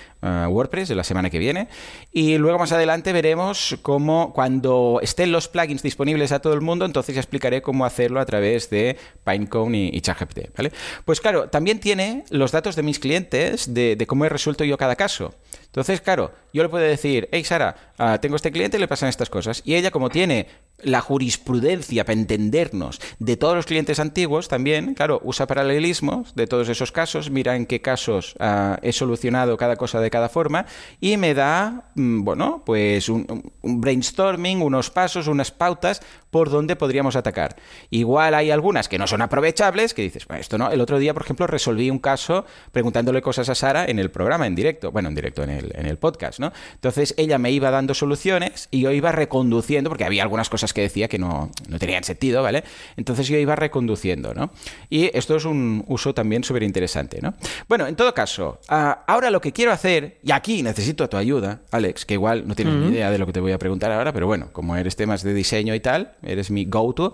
[0.49, 1.69] WordPress de la semana que viene.
[2.13, 6.85] Y luego más adelante veremos cómo, cuando estén los plugins disponibles a todo el mundo,
[6.85, 10.73] entonces explicaré cómo hacerlo a través de Pinecone y, y ChatGPT, ¿vale?
[11.05, 14.79] Pues claro, también tiene los datos de mis clientes de, de cómo he resuelto yo
[14.79, 15.35] cada caso.
[15.75, 19.09] Entonces, claro, yo le puedo decir, hey Sara, ah, tengo este cliente y le pasan
[19.09, 19.61] estas cosas.
[19.65, 20.47] Y ella, como tiene
[20.79, 26.69] la jurisprudencia para entendernos de todos los clientes antiguos, también, claro, usa paralelismos de todos
[26.69, 30.65] esos casos, mira en qué casos ah, he solucionado cada cosa de cada forma
[31.01, 33.27] y me da, mm, bueno, pues un,
[33.63, 36.01] brainstorming, unos pasos, unas pautas
[36.31, 37.57] por donde podríamos atacar.
[37.91, 40.71] Igual hay algunas que no son aprovechables, que dices, bueno, esto no.
[40.71, 44.47] El otro día, por ejemplo, resolví un caso preguntándole cosas a Sara en el programa,
[44.47, 46.53] en directo, bueno, en directo en el, en el podcast, ¿no?
[46.75, 50.83] Entonces ella me iba dando soluciones y yo iba reconduciendo, porque había algunas cosas que
[50.83, 52.63] decía que no, no tenían sentido, ¿vale?
[52.97, 54.51] Entonces yo iba reconduciendo, ¿no?
[54.91, 57.35] Y esto es un uso también súper interesante, ¿no?
[57.69, 61.63] Bueno, en todo caso, ah, ahora lo que quiero hacer, y aquí necesito tu ayuda,
[61.71, 64.13] Alex, que igual no tienes ni idea de lo que te voy a preguntar ahora,
[64.13, 67.13] pero bueno, como eres temas de diseño y tal, eres mi go-to,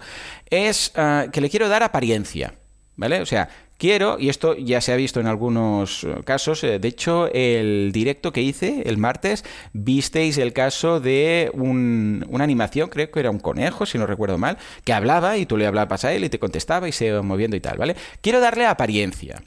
[0.51, 2.55] es ah, que le quiero dar apariencia,
[2.97, 3.21] ¿vale?
[3.21, 3.49] O sea,
[3.79, 7.91] quiero, y esto ya se ha visto en algunos eh, casos, eh, de hecho, el
[7.93, 13.31] directo que hice el martes, visteis el caso de un- una animación, creo que era
[13.31, 16.29] un conejo, si no recuerdo mal, que hablaba y tú le hablabas a él y
[16.29, 17.97] te contestaba y se iba moviendo y tal, ¿vale?
[18.21, 19.43] Quiero darle apariencia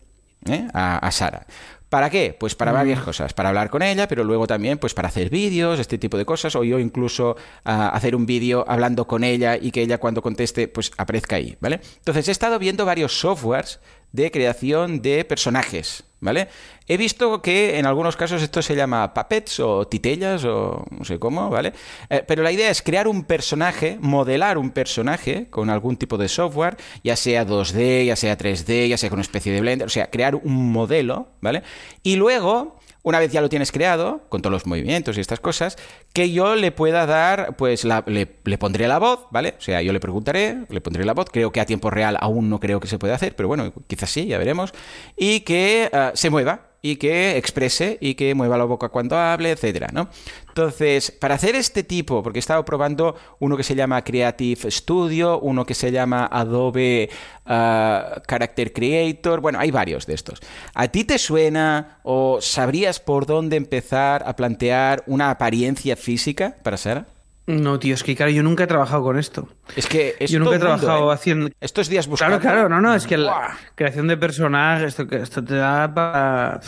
[0.50, 0.68] ¿eh?
[0.74, 1.46] a, a Sara.
[1.94, 2.36] ¿Para qué?
[2.36, 3.36] Pues para varias cosas.
[3.36, 6.56] Para hablar con ella, pero luego también pues para hacer vídeos, este tipo de cosas,
[6.56, 10.68] o yo incluso ah, hacer un vídeo hablando con ella y que ella cuando conteste
[10.68, 11.82] pues aparezca ahí, ¿vale?
[11.98, 13.80] Entonces he estado viendo varios softwares
[14.14, 16.48] de creación de personajes, ¿vale?
[16.88, 21.18] He visto que en algunos casos esto se llama puppets o titellas o no sé
[21.18, 21.74] cómo, ¿vale?
[22.10, 26.30] Eh, pero la idea es crear un personaje, modelar un personaje con algún tipo de
[26.30, 29.90] software, ya sea 2D, ya sea 3D, ya sea con una especie de Blender, o
[29.90, 31.64] sea, crear un modelo, ¿vale?
[32.04, 35.78] Y luego una vez ya lo tienes creado, con todos los movimientos y estas cosas,
[36.14, 38.26] que yo le pueda dar, pues la- le,
[38.58, 39.56] pondré la voz, ¿vale?
[39.58, 42.50] O sea, yo le preguntaré, le pondré la voz, creo que a tiempo real aún
[42.50, 44.74] no creo que se pueda hacer, pero bueno, quizás sí, ya veremos,
[45.18, 49.52] y que ah, se mueva y que exprese y que mueva la boca cuando hable,
[49.52, 50.10] etcétera, ¿no?
[50.50, 55.40] Entonces, para hacer este tipo, porque he estado probando uno que se llama Creative Studio,
[55.40, 57.10] uno que se llama Adobe
[57.46, 60.42] ah, Character Creator, bueno, hay varios de estos.
[60.74, 66.76] ¿A ti te suena o sabrías por dónde empezar a plantear una apariencia física para
[66.76, 67.13] Sara?
[67.46, 69.50] No, tío, es que claro, yo nunca he trabajado con esto.
[69.76, 71.14] Es que es yo nunca he mundo, trabajado ¿eh?
[71.14, 71.50] haciendo.
[71.60, 72.40] Estos días buscando...
[72.40, 76.62] Claro, claro, no, no, es que la creación de personajes, esto, esto te da para.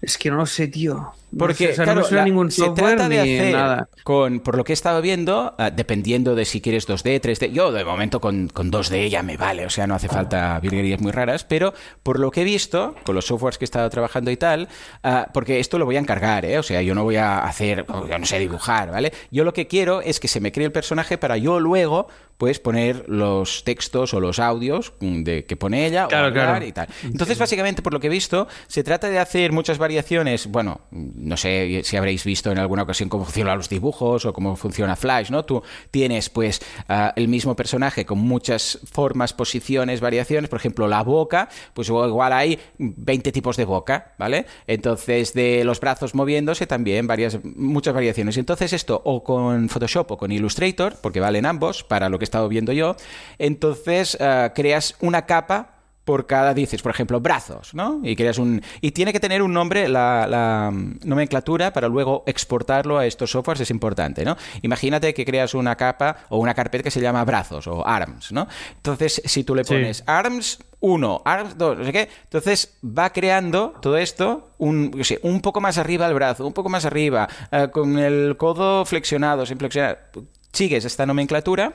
[0.00, 1.12] Es que no lo sé, tío.
[1.38, 3.88] Porque, sé, o sea, claro, no la- ningún se trata de hacer, nada.
[4.04, 7.70] con, por lo que he estado viendo, ah, dependiendo de si quieres 2D, 3D, yo
[7.72, 11.12] de momento con, con 2D ya me vale, o sea, no hace falta virguerías muy
[11.12, 14.36] raras, pero por lo que he visto, con los softwares que he estado trabajando y
[14.36, 14.68] tal,
[15.04, 16.58] ah, porque esto lo voy a encargar, ¿eh?
[16.58, 19.12] o sea, yo no voy a hacer, yo no sé dibujar, ¿vale?
[19.30, 22.58] Yo lo que quiero es que se me cree el personaje para yo luego, pues,
[22.58, 26.64] poner los textos o los audios mm, de, que pone ella Claro, o claro.
[26.64, 26.88] y tal.
[27.04, 30.46] Entonces, básicamente, por lo que he visto, se trata de hacer muchas variaciones.
[30.46, 30.80] Bueno,
[31.20, 34.96] no sé si habréis visto en alguna ocasión cómo funcionan los dibujos o cómo funciona
[34.96, 35.44] Flash, ¿no?
[35.44, 40.48] Tú tienes, pues, ah, el mismo personaje con muchas formas, posiciones, variaciones.
[40.50, 44.46] Por ejemplo, la boca, pues igual hay 20 tipos de boca, ¿vale?
[44.66, 48.36] Entonces, de los brazos moviéndose también varias, muchas variaciones.
[48.36, 52.30] Entonces, esto o con Photoshop o con Illustrator, porque valen ambos, para lo que he
[52.30, 52.96] estado viendo yo,
[53.38, 55.79] entonces ah, creas una capa
[56.10, 58.00] por cada, dices, por ejemplo, brazos, ¿no?
[58.02, 58.60] Y creas un.
[58.80, 60.72] Y tiene que tener un nombre, la, la,
[61.04, 64.36] nomenclatura, para luego exportarlo a estos softwares, es importante, ¿no?
[64.62, 68.48] Imagínate que creas una capa o una carpeta que se llama brazos o arms, ¿no?
[68.74, 69.72] Entonces, si tú le Sí.
[69.72, 75.04] pones arms 1, arms 2, no sé qué, entonces va creando todo esto un, yo
[75.04, 78.84] sé, un poco más arriba el brazo, un poco más arriba, eh, con el codo
[78.84, 80.10] flexionado, sin flexionar
[80.52, 81.72] sigues esta nomenclatura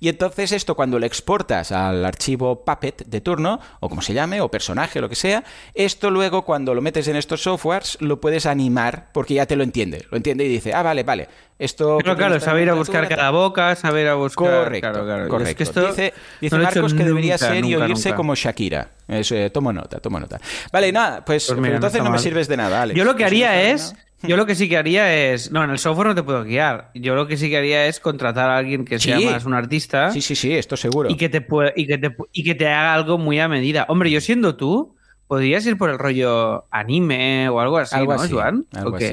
[0.00, 4.40] y entonces esto cuando lo exportas al archivo Puppet de turno o como se llame
[4.40, 8.44] o personaje lo que sea esto luego cuando lo metes en estos softwares lo puedes
[8.46, 12.16] animar porque ya te lo entiende lo entiende y dice ah vale vale esto Pero
[12.16, 13.16] claro, saber a buscar tal".
[13.16, 14.64] cada boca, saber a buscar.
[14.64, 15.28] Correcto, Claro, claro.
[15.28, 15.50] correcto.
[15.50, 17.74] Es que esto dice dice no lo he hecho Marcos que debería nunca, ser y
[17.74, 18.16] oírse nunca.
[18.16, 18.90] como Shakira.
[19.08, 20.40] Eso, eh, tomo nota, tomo nota.
[20.70, 22.96] Vale, nada, pues, Pues mira, entonces no, me sirves de nada, Alex.
[22.96, 23.92] Yo lo que ¿No sirves haría es.
[23.92, 24.04] nada?
[24.22, 25.52] Yo lo que sí que haría es.
[25.52, 26.90] No, en el software no te puedo guiar.
[26.94, 30.10] Yo lo que sí que haría es contratar a alguien que sea más un artista
[30.10, 31.08] Sí, sí, sí, esto seguro.
[31.10, 33.86] y que te pueda- y que te y que te haga algo muy a medida.
[33.88, 34.96] Hombre, yo siendo tú,
[35.28, 38.66] podrías ir por el rollo anime o algo así, algo ¿no, así, Joan?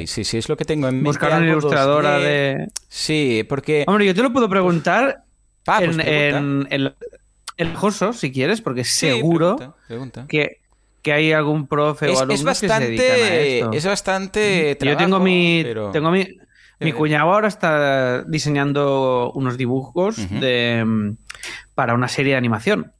[0.08, 1.08] Sí, sí, es lo que tengo en mente.
[1.10, 2.24] Buscar una ilustradora 2D.
[2.24, 2.68] de.
[2.88, 3.84] Sí, porque...
[3.88, 5.24] Hombre, yo te lo puedo preguntar
[5.68, 6.76] Ah, pues en, pregunta.
[6.76, 6.94] en, en
[7.58, 10.26] el Joso, si quieres, porque Sí, seguro pregunta, pregunta.
[10.28, 10.62] que,
[11.06, 13.72] que hay algún profe o Es, alumnos es que se dedican a bastante, esto.
[13.74, 16.28] es bastante Yo trabajo, tengo mi, pero- tengo mi,
[16.80, 21.14] mi Eh, cuñado ahora está diseñando unos dibujos de,
[21.76, 22.92] para una serie de animación.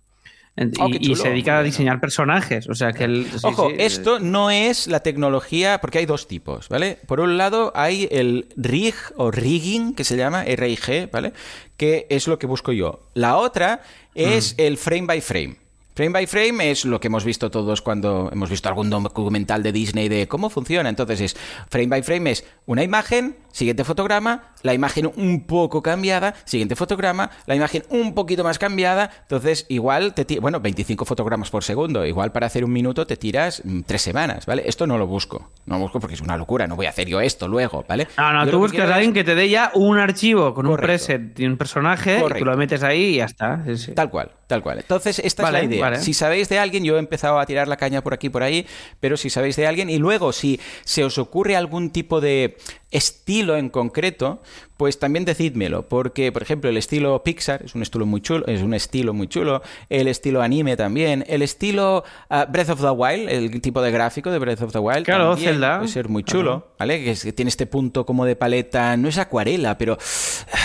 [0.80, 2.70] Oh, y, se dedica a diseñar personajes.
[2.70, 3.26] O sea que él.
[3.30, 7.00] sí, Ojo, sí, esto no es la tecnología, porque hay dos tipos, ¿vale?
[7.08, 11.34] Por un lado hay el rig o rigging, que se llama RIG, ¿vale?
[11.76, 13.02] Que es lo que busco yo.
[13.16, 13.82] La otra
[14.14, 14.62] es Mm.
[14.62, 15.58] el frame by frame.
[15.96, 19.72] Frame by frame es lo que hemos visto todos cuando hemos visto algún documental de
[19.72, 20.90] Disney de cómo funciona.
[20.90, 21.38] Entonces es
[21.70, 27.30] frame by frame es una imagen, siguiente fotograma, la imagen un poco cambiada, siguiente fotograma,
[27.46, 29.10] la imagen un poquito más cambiada.
[29.22, 32.06] Entonces igual te bueno 25 fotogramas por segundo.
[32.06, 34.64] Igual para hacer un minuto te tiras mm, tres semanas, ¿vale?
[34.66, 36.68] Esto no lo busco, no lo busco porque es una locura.
[36.68, 38.10] No voy a hacer yo esto luego, ¿vale?
[38.18, 40.68] No, no, Yo tú buscas a alguien es- que te dé ya un archivo con
[40.68, 43.64] un preset y un personaje y tú lo metes ahí y ya está.
[43.66, 43.92] Sí, sí.
[43.94, 44.80] Tal cual, tal cual.
[44.80, 45.85] Entonces, esta Vale, es la idea.
[46.00, 48.66] Si sabéis de alguien, yo he empezado a tirar la caña por aquí por ahí,
[49.00, 52.58] pero si sabéis de alguien, y luego si se os ocurre algún tipo de
[52.92, 54.42] estilo en concreto,
[54.78, 58.62] pues también decídmelo, porque por ejemplo el estilo Pixar es un estilo muy chulo, es
[58.62, 63.30] un estilo muy chulo, el estilo anime también, el estilo ah, Breath of the Wild,
[63.30, 65.78] el tipo de gráfico de Breath of the Wild, Claro, también Zelda.
[65.80, 67.04] puede ser muy chulo, ¿vale?
[67.04, 69.98] Que, es- que tiene este punto como de paleta, no es acuarela, pero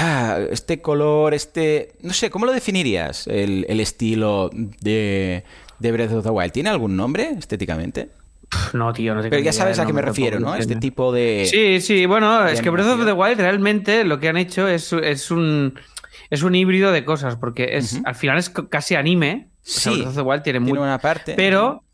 [0.00, 5.44] ah, este color, este, no sé, ¿cómo lo definirías el, el estilo de,
[5.78, 6.52] de Breath of the Wild?
[6.52, 8.08] ¿Tiene algún nombre estéticamente?
[8.72, 10.54] No, tío, no tengo Pero ya sabes a qué me refiero, ¿no?
[10.56, 10.80] Este sé.
[10.80, 11.46] tipo de...
[11.48, 13.12] Sí, sí, bueno, es que Breath of the.
[13.12, 15.78] Wild realmente lo que han hecho es, es un
[16.30, 19.50] es un híbrido de cosas, porque es al final es casi anime.
[19.52, 21.34] O sea, Sí, Breath of the Wild tiene, Tiene muy- una parte...
[21.36, 21.84] pero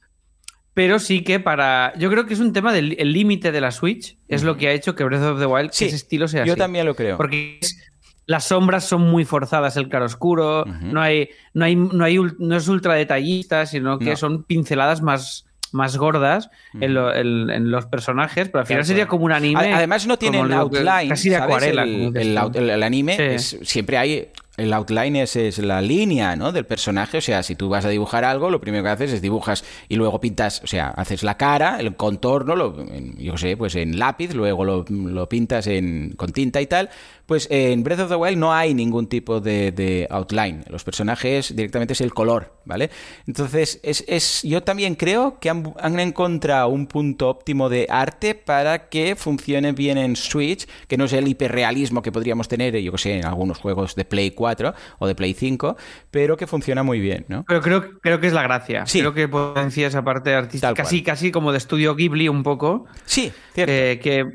[0.75, 3.71] pero sí que para yo creo que es un tema del el límite de la
[3.71, 6.29] Switch es lo que ha hecho que Breath of the Wild que Sí, ese estilo
[6.29, 6.59] sea yo así.
[6.59, 7.17] también lo creo.
[7.17, 7.83] Porque es-
[8.27, 10.87] las sombras son muy forzadas, el claroscuro, Ujú.
[10.87, 14.17] no hay no hay no hay no es ultra detallista, sino que No.
[14.17, 16.51] son pinceladas más más gordas
[16.81, 19.73] en, lo- en- en los personajes, pero al final Claro, sería como un anime.
[19.75, 21.09] Además no tiene como el lo- outline.
[21.09, 21.83] Casi de acuarela.
[21.85, 23.23] El, anime Sí.
[23.23, 24.29] es- siempre hay.
[24.57, 26.51] El outline es, es la línea ¿no?
[26.51, 27.19] del personaje.
[27.19, 29.97] O sea, si tú vas a dibujar algo, lo primero que haces es dibujas y
[29.97, 33.99] luego pintas, o sea, haces la cara, el contorno, lo, en- yo sé, pues en
[33.99, 36.89] lápiz, luego lo, lo pintas en, con tinta y tal.
[37.27, 40.65] Pues en Breath of the Wild no hay ningún tipo de, de outline.
[40.69, 42.89] Los personajes directamente es el color, ¿vale?
[43.27, 48.37] Entonces, es, es, yo también creo que han, han encontrado un punto óptimo de arte
[48.37, 52.93] para que funcione bien en Switch, que no es el hiperrealismo que podríamos tener, yo
[52.93, 55.77] que sé, en algunos juegos de Play 4 o de Play 5,
[56.13, 57.45] pero que funciona muy bien, ¿no?
[57.49, 58.87] Pero creo, creo que es la gracia.
[58.87, 59.01] Sí.
[59.01, 63.33] Creo que potencia esa parte artística, casi, casi como de estudio Ghibli un poco, Sí,
[63.53, 63.73] cierto.
[63.73, 64.27] eh, que,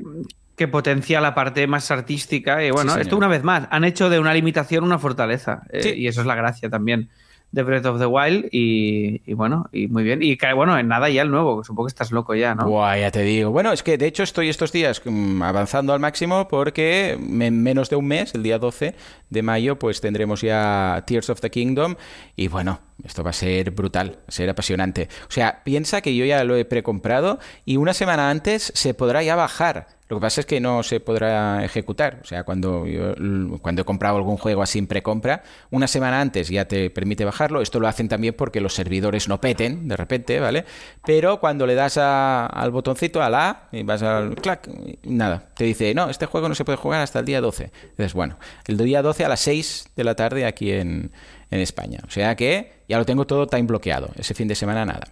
[0.62, 2.64] que potencia la parte más artística.
[2.64, 3.02] Y bueno, señor.
[3.02, 5.62] esto una vez más, han hecho de una limitación una fortaleza.
[5.72, 5.94] eh.
[5.96, 7.08] Y eso es la gracia también
[7.50, 8.46] de Breath of the Wild.
[8.50, 10.22] Y, y bueno, y muy bien.
[10.22, 12.66] Y que, bueno, en nada ya el nuevo, supongo que estás loco ya, ¿no?
[12.66, 13.50] Buah, ya te digo.
[13.50, 17.90] Bueno, es que de hecho estoy estos días mm, avanzando al máximo porque en menos
[17.90, 18.94] de un mes, el día 12
[19.30, 21.96] de mayo, pues tendremos ya Tears of the Kingdom
[22.36, 25.08] y bueno, esto va a ser brutal, va a ser apasionante.
[25.28, 29.22] O sea, piensa que yo ya lo he precomprado y una semana antes se podrá
[29.22, 29.88] ya bajar.
[30.08, 32.18] Lo que pasa es que no se podrá ejecutar.
[32.22, 33.14] O sea, cuando, yo-
[33.62, 37.62] cuando he comprado algún juego así en precompra, una semana antes ya te permite bajarlo.
[37.62, 40.66] Esto lo hacen también porque los servidores no peten de repente, ¿vale?
[41.06, 44.68] Pero cuando le das al botoncito, a la A, y vas al clac,
[45.02, 47.70] nada, te dice, no, este juego no se puede jugar hasta el día 12.
[47.82, 51.10] Entonces, bueno, el día 12 a las 6 de la tarde aquí en,
[51.50, 52.00] en España.
[52.06, 54.10] O sea que ya lo tengo todo time bloqueado.
[54.16, 55.02] Ese fin de semana nada.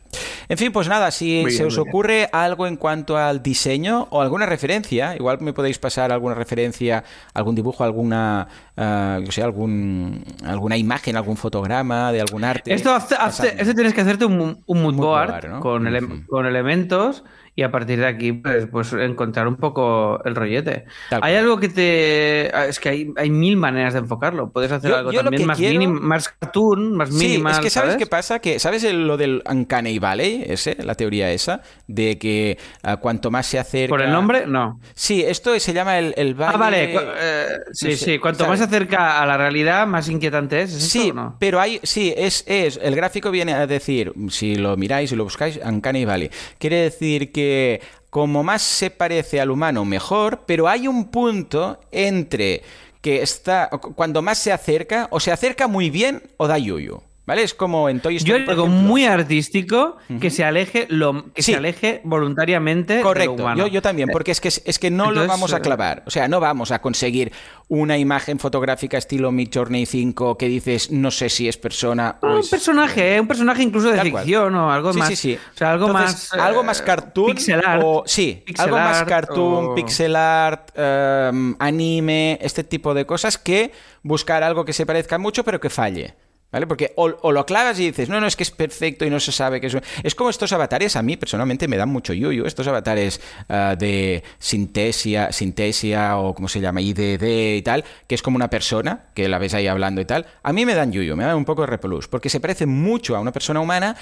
[0.49, 4.47] En fin, pues nada, si se os ocurre algo en cuanto al diseño o alguna
[4.47, 7.05] referencia, igual me podéis pasar alguna referencia,
[7.35, 12.75] algún dibujo, alguna, ah, yo sé, algún, alguna imagen, algún fotograma de algún arte.
[12.75, 15.61] Esto, hace- esto tienes que hacerte un, un mood mood board board, ¿no?
[15.61, 17.23] con, ele- con elementos
[17.57, 20.87] y a partir de aquí pues, pues encontrar un poco el rollete.
[21.11, 21.37] Tal hay cual.
[21.45, 22.51] algo que te...
[22.55, 24.51] ah, Es que hay, hay mil maneras de enfocarlo.
[24.51, 27.71] Puedes hacer Yo- algo yo también más, quiero- minim- más cartoon, más Sí, minimal, que
[27.71, 27.97] ¿sabes, ¿sabes?
[27.97, 28.39] qué pasa?
[28.39, 30.45] Que ¿Sabes lo del Uncanny Valley?
[30.47, 33.91] Ese, la teoría esa, de que ah, cuanto más se acerca...
[33.91, 34.47] ¿Por el nombre?
[34.47, 34.81] No.
[34.95, 36.53] Sí, esto se llama el, el valle...
[36.55, 36.95] Ah, vale.
[36.95, 38.19] eh, sí, no sé, sí.
[38.19, 38.61] Cuanto ¿sabes?
[38.61, 40.71] más se acerca a la realidad, más inquietante es.
[40.71, 41.37] ¿es esto Sí, no?
[41.39, 45.25] pero hay, sí, es, es, el gráfico viene a decir, si lo miráis y lo
[45.25, 46.31] buscáis, Uncanny Valley.
[46.59, 47.81] Quiere decir que
[48.11, 52.63] como más se parece al humano, mejor, pero hay un punto entre
[53.01, 57.03] que está, cuando más se acerca, o se acerca muy bien o da yuyu.
[57.31, 57.45] ¿Vale?
[57.45, 58.43] Es como en Toy Yo Story.
[58.45, 58.89] por algo ejemplo.
[58.89, 61.53] muy artístico que se aleje lo que Sí.
[61.53, 63.57] se aleje voluntariamente de lo Correcto, humano.
[63.57, 66.03] yo, yo también, porque es que, es que no lo vamos a eh, clavar.
[66.07, 67.31] O sea, no vamos a conseguir
[67.69, 72.27] una imagen fotográfica estilo Mid Journey 5 que dices, no sé si es persona o
[72.27, 73.21] Ah, un es- personaje, ¿eh?
[73.21, 74.25] un personaje incluso de Tal cual.
[74.25, 75.09] ficción o algo Sí, más.
[75.11, 75.39] sí, sí.
[75.55, 76.43] O sea, algo Entonces, más.
[76.45, 77.27] algo más cartoon.
[77.37, 77.83] Pixel art.
[77.85, 83.07] O, sí, Pixel algo más art cartoon, o- pixel art, em, anime, este tipo de
[83.07, 83.71] cosas que
[84.03, 86.17] buscar algo que se parezca mucho pero que falle.
[86.53, 86.67] ¿Vale?
[86.67, 89.31] Porque o, lo clavas y dices, no, no, es que es perfecto y no se
[89.31, 89.77] sabe que es...
[90.03, 94.25] Es como estos avatares, a mí personalmente me dan mucho yuyu, estos avatares ah, de
[94.39, 99.29] sintesia, sintesia o como se llama, IDD y tal, que es como una persona, que
[99.29, 101.63] la ves ahí hablando y tal, a mí me dan yuyu, me dan un poco
[101.63, 103.97] de repelús, porque se parece mucho a una persona humana,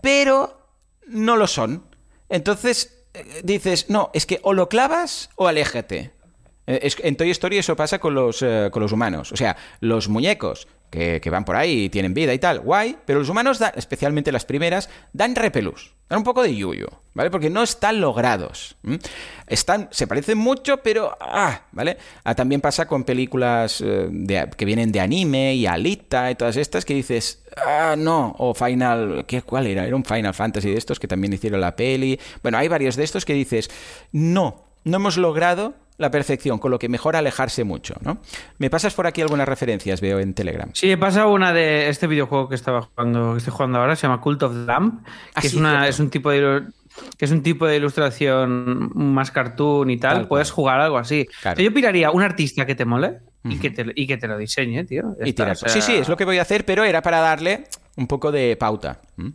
[0.00, 0.60] pero
[1.06, 1.84] no lo son.
[2.30, 6.12] Entonces eh, dices, no, es que o lo clavas o aléjate.
[6.66, 9.32] Eh, en Toy Story eso pasa con los, eh, con los humanos.
[9.32, 13.20] O sea, los muñecos que, van por ahí y tienen vida y tal, guay, pero
[13.20, 15.94] los humanos, dan, especialmente las primeras, dan repelús.
[16.08, 17.30] Dan un poco de yuyu, ¿vale?
[17.30, 18.76] Porque no están logrados.
[19.46, 21.16] Están, se parecen mucho, pero...
[21.20, 21.98] Ah, ¿vale?
[22.24, 26.84] Ah, también pasa con películas eh, que vienen de anime y Alita y todas estas
[26.84, 29.24] que dices, ah, no, o Final...
[29.28, 29.86] ¿qué, ¿Cuál era?
[29.86, 32.18] Era un Final Fantasy de estos que también hicieron la peli.
[32.42, 33.70] Bueno, hay varios de estos que dices,
[34.10, 38.18] no, no hemos logrado la perfección, con lo que mejor alejarse mucho, ¿no?
[38.58, 40.70] Me pasas por aquí algunas referencias, veo en Telegram.
[40.74, 44.06] Sí, he pasado una de este videojuego que estaba jugando, que estoy jugando ahora, se
[44.06, 46.62] llama Cult of the Lamp, que Ah, es sí, una, es un tipo de
[47.16, 50.26] que es un tipo de ilustración más cartoon y tal.
[50.26, 51.26] Puedes jugar algo así.
[51.40, 51.54] Claro.
[51.54, 54.26] O sea, yo piraría un artista que te mole y, que te, y que te
[54.26, 55.14] lo diseñe, tío.
[55.18, 55.52] Ya Y está, tirar.
[55.52, 57.64] o sea- Sí, sí, es lo que voy a hacer, pero era para darle
[57.96, 59.00] un poco de pauta.
[59.16, 59.28] ¿Mm?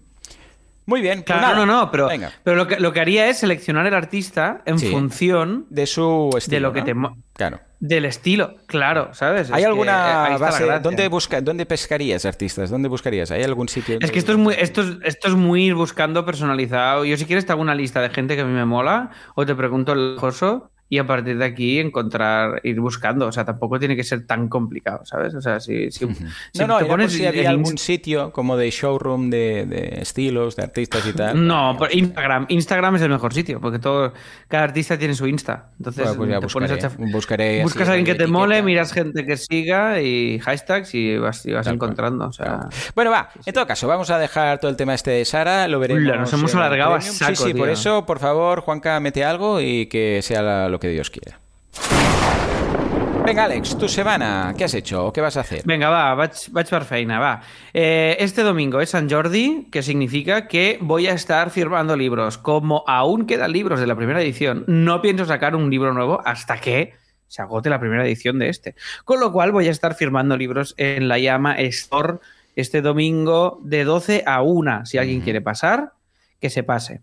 [0.86, 1.24] Muy bien.
[1.24, 1.66] pues Claro, nada.
[1.66, 2.32] no, no, pero, Venga.
[2.44, 4.92] pero lo, que, lo que haría es seleccionar el artista en Sí.
[4.92, 6.68] función De su estilo.
[6.70, 7.10] lo que ¿no?
[7.14, 7.60] te Claro.
[7.80, 8.56] del estilo.
[8.68, 9.52] Claro, ¿sabes?
[9.52, 10.66] ¿Hay Es alguna base?
[10.82, 12.70] ¿Dónde, busca, ¿Dónde pescarías artistas?
[12.70, 13.30] ¿Dónde buscarías?
[13.32, 13.98] ¿Hay algún sitio?
[14.00, 17.04] Es que esto es muy, esto es, esto es muy ir buscando personalizado.
[17.04, 19.46] Yo si quieres te hago una lista de gente que a mí me mola o
[19.46, 23.26] te pregunto el joso y a partir de aquí encontrar, ir buscando.
[23.28, 25.34] O sea, tampoco tiene que ser tan complicado, ¿sabes?
[25.34, 29.30] O sea, si, si, no, no, te pones si había algún sitio como de showroom
[29.30, 31.46] de, de, estilos, de artistas y tal.
[31.48, 32.46] No, pero Instagram.
[32.50, 34.14] Instagram es el mejor sitio porque todo,
[34.48, 35.72] cada artista tiene su Insta.
[35.78, 38.94] Entonces, pues ya te buscaré, pones a buscaré buscas a alguien que te mole, miras
[38.94, 42.28] gente que siga y hashtags y vas, y vas encontrando.
[42.28, 43.30] O sea, bueno, va.
[43.46, 45.68] En todo caso, vamos a dejar todo el tema este de Sara.
[45.68, 46.04] Lo veremos.
[46.04, 47.58] Ula, nos hemos alargado a saco, Sí, sí, tío.
[47.58, 51.40] por eso, por favor, Juanca, mete algo y que sea la, lo que Dios quiera.
[53.26, 55.64] Venga, Alex, tu semana, ¿qué has hecho o qué vas a hacer?
[55.66, 57.42] Venga, va, vaig, vaig per feina, va.
[57.74, 62.38] Eh, este domingo es San Jordi, que significa que voy a estar firmando libros.
[62.38, 66.58] Como aún quedan libros de la primera edición, no pienso sacar un libro nuevo hasta
[66.58, 66.94] que
[67.28, 68.76] se agote la primera edición de este.
[69.06, 72.20] Con lo cual voy a estar firmando libros en la llama Store
[72.56, 74.86] este domingo de 12 a 1.
[74.86, 75.94] Si alguien quiere pasar,
[76.40, 77.02] que se pase.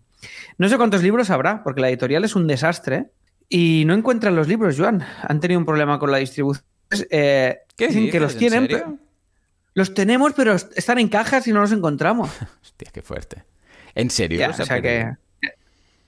[0.57, 3.07] No sé cuántos libros habrá, porque la editorial es un desastre.
[3.55, 5.03] Y no encuentran los libros, Joan.
[5.21, 6.65] Han tenido un problema con la distribución.
[7.11, 8.67] Eh, ¿Qué dicen que los ¿En tienen.
[8.67, 8.97] pero-
[9.75, 12.31] Los tenemos, pero est- están en cajas y no los encontramos.
[12.63, 13.43] Hostia, qué fuerte.
[13.93, 14.39] ¿En serio?
[14.39, 15.15] Ya, o sea que.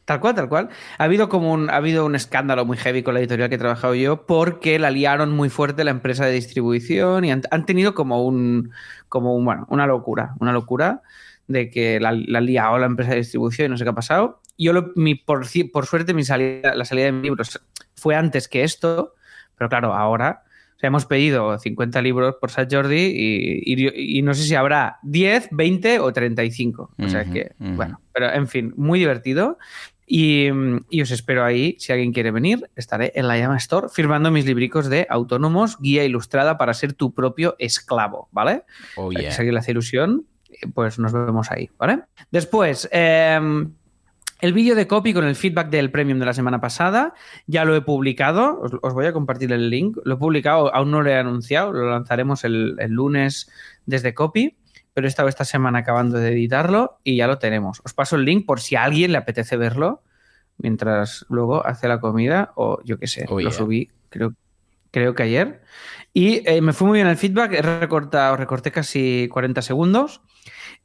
[0.06, 0.70] Tal cual, tal cual.
[1.00, 3.60] Ha habido como un, ha habido un escándalo muy heavy con la editorial que he
[3.60, 7.94] trabajado yo porque la liaron muy fuerte la empresa de distribución y han, han tenido
[7.96, 8.72] como un,
[9.10, 11.02] como un, bueno, una locura, una locura
[11.48, 14.42] de que la, la liado la empresa de distribución y no sé qué ha pasado.
[14.58, 17.62] Yo, lo- mi, por, por suerte, mi salida, la salida de mis libros
[17.96, 19.14] fue antes que esto,
[19.58, 20.44] pero claro, ahora
[20.76, 24.56] o sea, hemos pedido 50 libros por Sant Jordi y, y- y no sé si
[24.56, 26.92] habrá 10, 20 o 35.
[27.02, 27.76] O sea Ujú, que, ujú.
[27.76, 29.58] bueno, pero en fin, muy divertido.
[30.08, 30.50] Y,
[30.90, 31.76] y os espero ahí.
[31.80, 36.04] Si alguien quiere venir, estaré en la Llama Store firmando mis libricos de autónomos, guía
[36.04, 38.64] ilustrada para ser tu propio esclavo, ¿vale?
[38.98, 39.32] Oh, sea, que yeah.
[39.32, 40.26] Si alguien le hace ilusión,
[40.74, 42.02] pues nos vemos ahí, ¿vale?
[42.32, 43.40] Después, eh,
[44.42, 47.14] el vídeo de copy con el feedback del premium de la semana pasada
[47.48, 48.60] ya lo he publicado.
[48.62, 49.98] Os, os voy a compartir el link.
[50.04, 51.72] Lo he publicado, aún no lo he anunciado.
[51.72, 53.50] Lo lanzaremos el, el lunes
[53.86, 54.58] desde copy.
[54.94, 57.82] Pero he estado esta semana acabando de editarlo y ya lo tenemos.
[57.84, 60.02] Os paso el link por si a alguien le apetece verlo
[60.58, 63.26] mientras luego hace la comida o yo qué sé.
[63.28, 63.52] Oh, lo yeah.
[63.52, 64.34] subí, creo,
[64.92, 65.62] creo que ayer.
[66.14, 67.54] Y eh, me fue muy bien el feedback.
[67.54, 70.22] He recortado, recorté casi 40 segundos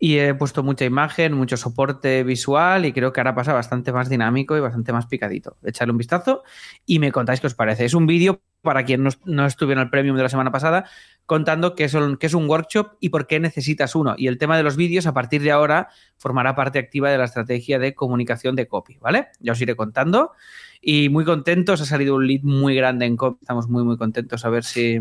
[0.03, 4.09] y he puesto mucha imagen, mucho soporte visual y creo que ahora pasa bastante más
[4.09, 5.59] dinámico y bastante más picadito.
[5.63, 6.43] Echarle un vistazo
[6.87, 7.85] y me contáis qué os parece.
[7.85, 10.87] Es un vídeo para quien no, no estuvo en el premium de la semana pasada
[11.27, 14.15] contando qué es, un, qué es un workshop y por qué necesitas uno.
[14.17, 17.25] Y el tema de los vídeos a partir de ahora formará parte activa de la
[17.25, 19.29] estrategia de comunicación de copy, ¿vale?
[19.39, 20.33] Ya os iré contando
[20.81, 21.83] y muy contentos.
[21.83, 23.41] Ha salido un lead muy grande en copy.
[23.43, 24.99] Estamos muy, muy contentos a ver si...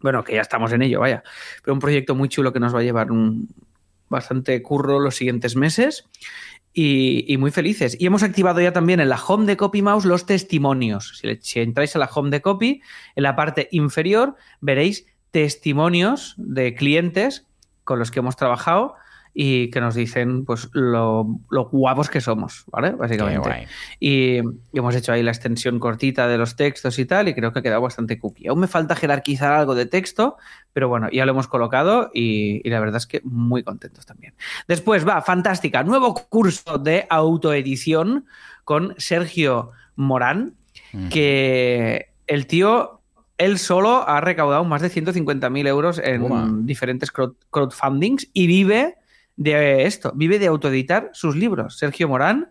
[0.00, 1.24] Bueno, que ya estamos en ello, vaya.
[1.64, 3.48] Pero un proyecto muy chulo que nos va a llevar un
[4.08, 6.08] bastante curro los siguientes meses
[6.72, 7.96] y, muy felices.
[7.98, 11.22] Y hemos activado ya también en la home de Copy Mouse los testimonios.
[11.40, 12.82] Si entráis a la home de Copy,
[13.14, 17.46] en la parte inferior veréis testimonios de clientes
[17.84, 18.94] con los que hemos trabajado
[19.38, 22.92] y que nos dicen pues lo, lo guapos que somos, ¿vale?
[22.92, 23.46] Básicamente.
[24.00, 27.52] Y, y hemos hecho ahí la extensión cortita de los textos y tal, y creo
[27.52, 28.48] que ha quedado bastante cookie.
[28.48, 30.38] Aún me falta jerarquizar algo de texto,
[30.72, 34.32] pero bueno, ya lo hemos colocado y, y la verdad es que muy contentos también.
[34.68, 38.24] Después va, fantástica, nuevo curso de autoedición
[38.64, 40.54] con Sergio Morán,
[41.10, 43.00] que el tío,
[43.36, 46.22] él solo ha recaudado más de 150.000 euros en
[46.64, 48.96] diferentes crowd- crowdfundings y vive
[49.36, 51.78] de esto, vive de autoeditar sus libros.
[51.78, 52.50] Sergio Morán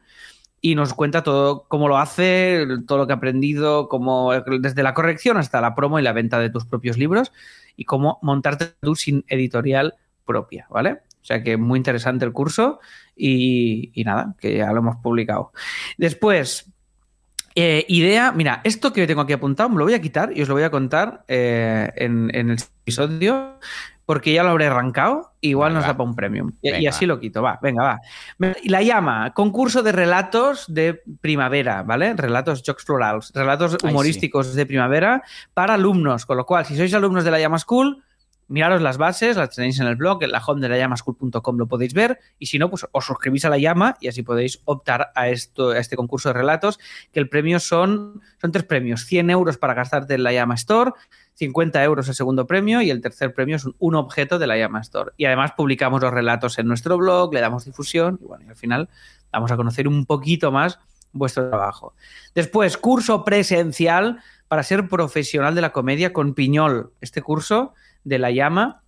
[0.61, 4.93] y nos cuenta todo cómo lo hace, todo lo que ha aprendido, cómo, desde la
[4.93, 7.31] corrección hasta la promo y la venta de tus propios libros
[7.75, 11.01] y cómo montarte tú sin editorial propia, ¿vale?
[11.21, 12.79] O sea que muy interesante el curso
[13.15, 15.51] y, nada, que ya lo hemos publicado.
[15.97, 16.71] Después,
[17.55, 20.47] eh, idea, mira, esto que tengo aquí apuntado me lo voy a quitar y os
[20.47, 23.59] lo voy a contar eh, en, en el episodio
[24.05, 26.51] porque ya lo habré arrancado, igual nos da para un premium.
[26.61, 27.13] Y, Venga, y así va.
[27.13, 27.99] lo quito, va, venga, va.
[28.61, 32.13] Y La llama concurso de relatos de primavera, ¿vale?
[32.13, 36.25] Relatos Jokes Florals, relatos Ay, humorísticos de primavera para alumnos.
[36.25, 38.03] Con lo cual, si sois alumnos de la llama School,
[38.47, 41.67] miraros las bases, las tenéis en el blog, en la home de la llamaschool.com lo
[41.67, 42.19] podéis ver.
[42.39, 45.71] Y si no, pues os suscribís a la llama y así podéis optar a, esto,
[45.71, 46.79] a este concurso de relatos,
[47.11, 50.91] que el premio son, son tres premios: 100 euros para gastarte en la llama Store.
[51.35, 54.79] 50 euros el segundo premio y el tercer premio es un, objeto de la Llama
[54.81, 55.11] Store.
[55.17, 58.89] Y además publicamos los relatos en nuestro blog, le damos difusión y bueno, al final
[59.31, 60.79] vamos a conocer un poquito más
[61.11, 61.93] vuestro trabajo.
[62.33, 66.91] Después, curso presencial para ser profesional de la comedia con Piñol.
[67.01, 67.73] Este curso
[68.05, 68.83] de la llama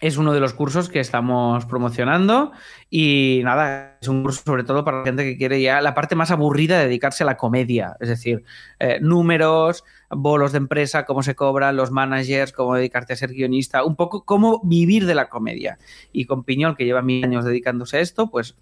[0.00, 2.52] es uno de los cursos que estamos promocionando
[2.90, 6.14] y nada, es un curso sobre todo para la gente que quiere ya la parte
[6.14, 8.44] más aburrida de dedicarse a la comedia, es decir,
[8.80, 13.82] eh, números, bolos de empresa, cómo se cobran, los managers, cómo dedicarte a ser guionista,
[13.84, 15.78] un poco cómo vivir de la comedia.
[16.12, 18.56] Y con Piñol, que lleva mil años dedicándose a esto, pues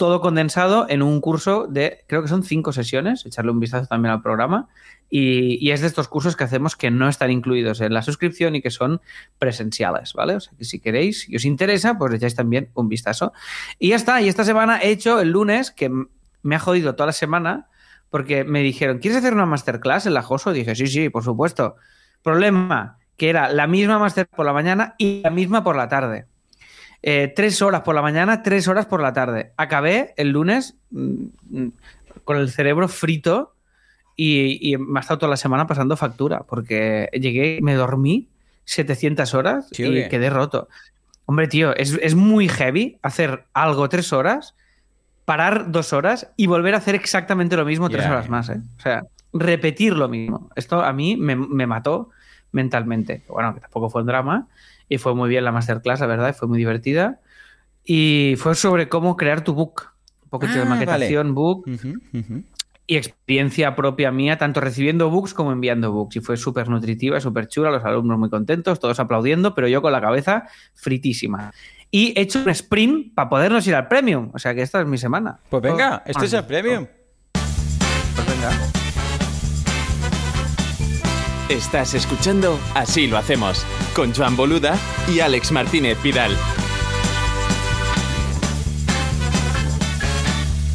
[0.00, 4.14] todo condensado en un curso de, creo que son cinco sesiones, echarle un vistazo también
[4.14, 4.66] al programa,
[5.10, 8.62] y, es de estos cursos que hacemos que no están incluidos en la suscripción y
[8.62, 9.02] que son
[9.38, 10.36] presenciales, ¿vale?
[10.36, 13.34] O sea que si queréis, si os interesa, pues echáis también un vistazo.
[13.78, 17.08] Y ya está, y esta semana he hecho el lunes, que me ha jodido toda
[17.08, 17.68] la semana,
[18.08, 20.54] porque me dijeron, ¿quieres hacer una masterclass en la JOSO?
[20.54, 21.76] Dije, sí, sí, por supuesto.
[22.22, 26.24] Problema, que era la misma master por la mañana y la misma por la tarde.
[27.02, 29.52] Eh, tres horas por la mañana, tres horas por la tarde.
[29.56, 31.72] Acabé el lunes mm, mm,
[32.24, 33.54] con el cerebro frito
[34.16, 38.28] y, me ha estado toda la semana pasando factura, porque llegué, me dormí
[38.64, 40.68] 700 horas y quedé roto.
[41.24, 44.54] Hombre, tío, es, muy heavy hacer algo tres horas,
[45.24, 48.50] parar dos horas y volver a hacer exactamente lo mismo tres horas más.
[48.50, 48.60] ¿eh?
[48.78, 50.50] O sea, repetir lo mismo.
[50.56, 52.10] Esto a mí me, mató
[52.52, 53.22] mentalmente.
[53.28, 54.48] Bueno, que tampoco fue un drama
[54.90, 57.20] y fue muy bien la masterclass, la verdad, fue muy divertida.
[57.84, 59.92] Y fue sobre cómo crear tu book.
[60.24, 61.64] Un poquito de ah, maquetación, book
[62.86, 66.16] y experiencia propia mía, tanto recibiendo books como enviando books.
[66.16, 69.92] Y fue súper nutritiva, súper chula, los alumnos muy contentos, todos aplaudiendo, pero yo con
[69.92, 71.52] la cabeza fritísima.
[71.92, 74.30] Y he hehecho un sprint para podernos ir al premium.
[74.34, 75.38] O sea que esta es mi semana.
[75.48, 76.88] Pues venga, este es el premium.
[77.32, 78.79] Pues venga.
[81.50, 84.78] Estás escuchando Así lo hacemos, con Joan Boluda
[85.12, 86.30] y Alex Martínez Vidal.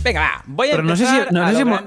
[0.04, 1.34] Venga, va, voy a Pero no sé si.
[1.34, 1.80] No, sé si no,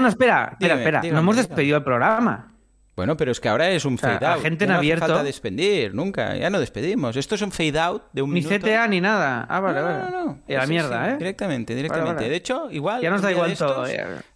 [0.00, 1.02] no, espera, espera, espera.
[1.02, 2.52] no hemos despedido el programa.
[2.98, 4.38] Bueno, pero es que ahora es un fade out.
[4.38, 5.06] La gente en abierto.
[5.06, 6.34] No falta despedir, nunca.
[6.34, 7.16] Ya no despedimos.
[7.16, 8.66] Esto es un fade out de un ni minuto.
[8.66, 9.46] Ni CTA ni nada.
[9.48, 9.98] Ah, vale, vale.
[9.98, 10.38] No, no, no.
[10.48, 11.16] Y la mierda, ¿eh?
[11.16, 12.28] Directamente, directamente.
[12.28, 13.00] De hecho, igual.
[13.00, 13.86] Ya nos da igual todo.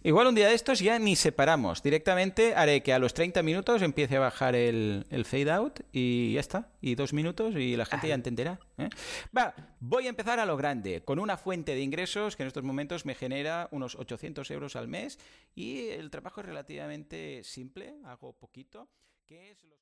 [0.01, 1.83] Igual un día de estos ya ni separamos.
[1.83, 6.31] Directamente haré que a los 30 minutos empiece a bajar el, el fade out y
[6.31, 6.69] ya está.
[6.85, 8.59] Y dos minutos y la gente ya entenderá.
[8.77, 8.89] ¿eh?
[9.35, 12.65] Va, voy a empezar a lo grande, con una fuente de ingresos que en estos
[12.65, 15.17] momentos me genera unos 800 euros al mes
[15.55, 18.89] y el trabajo es relativamente simple, hago poquito,
[19.25, 19.73] que es...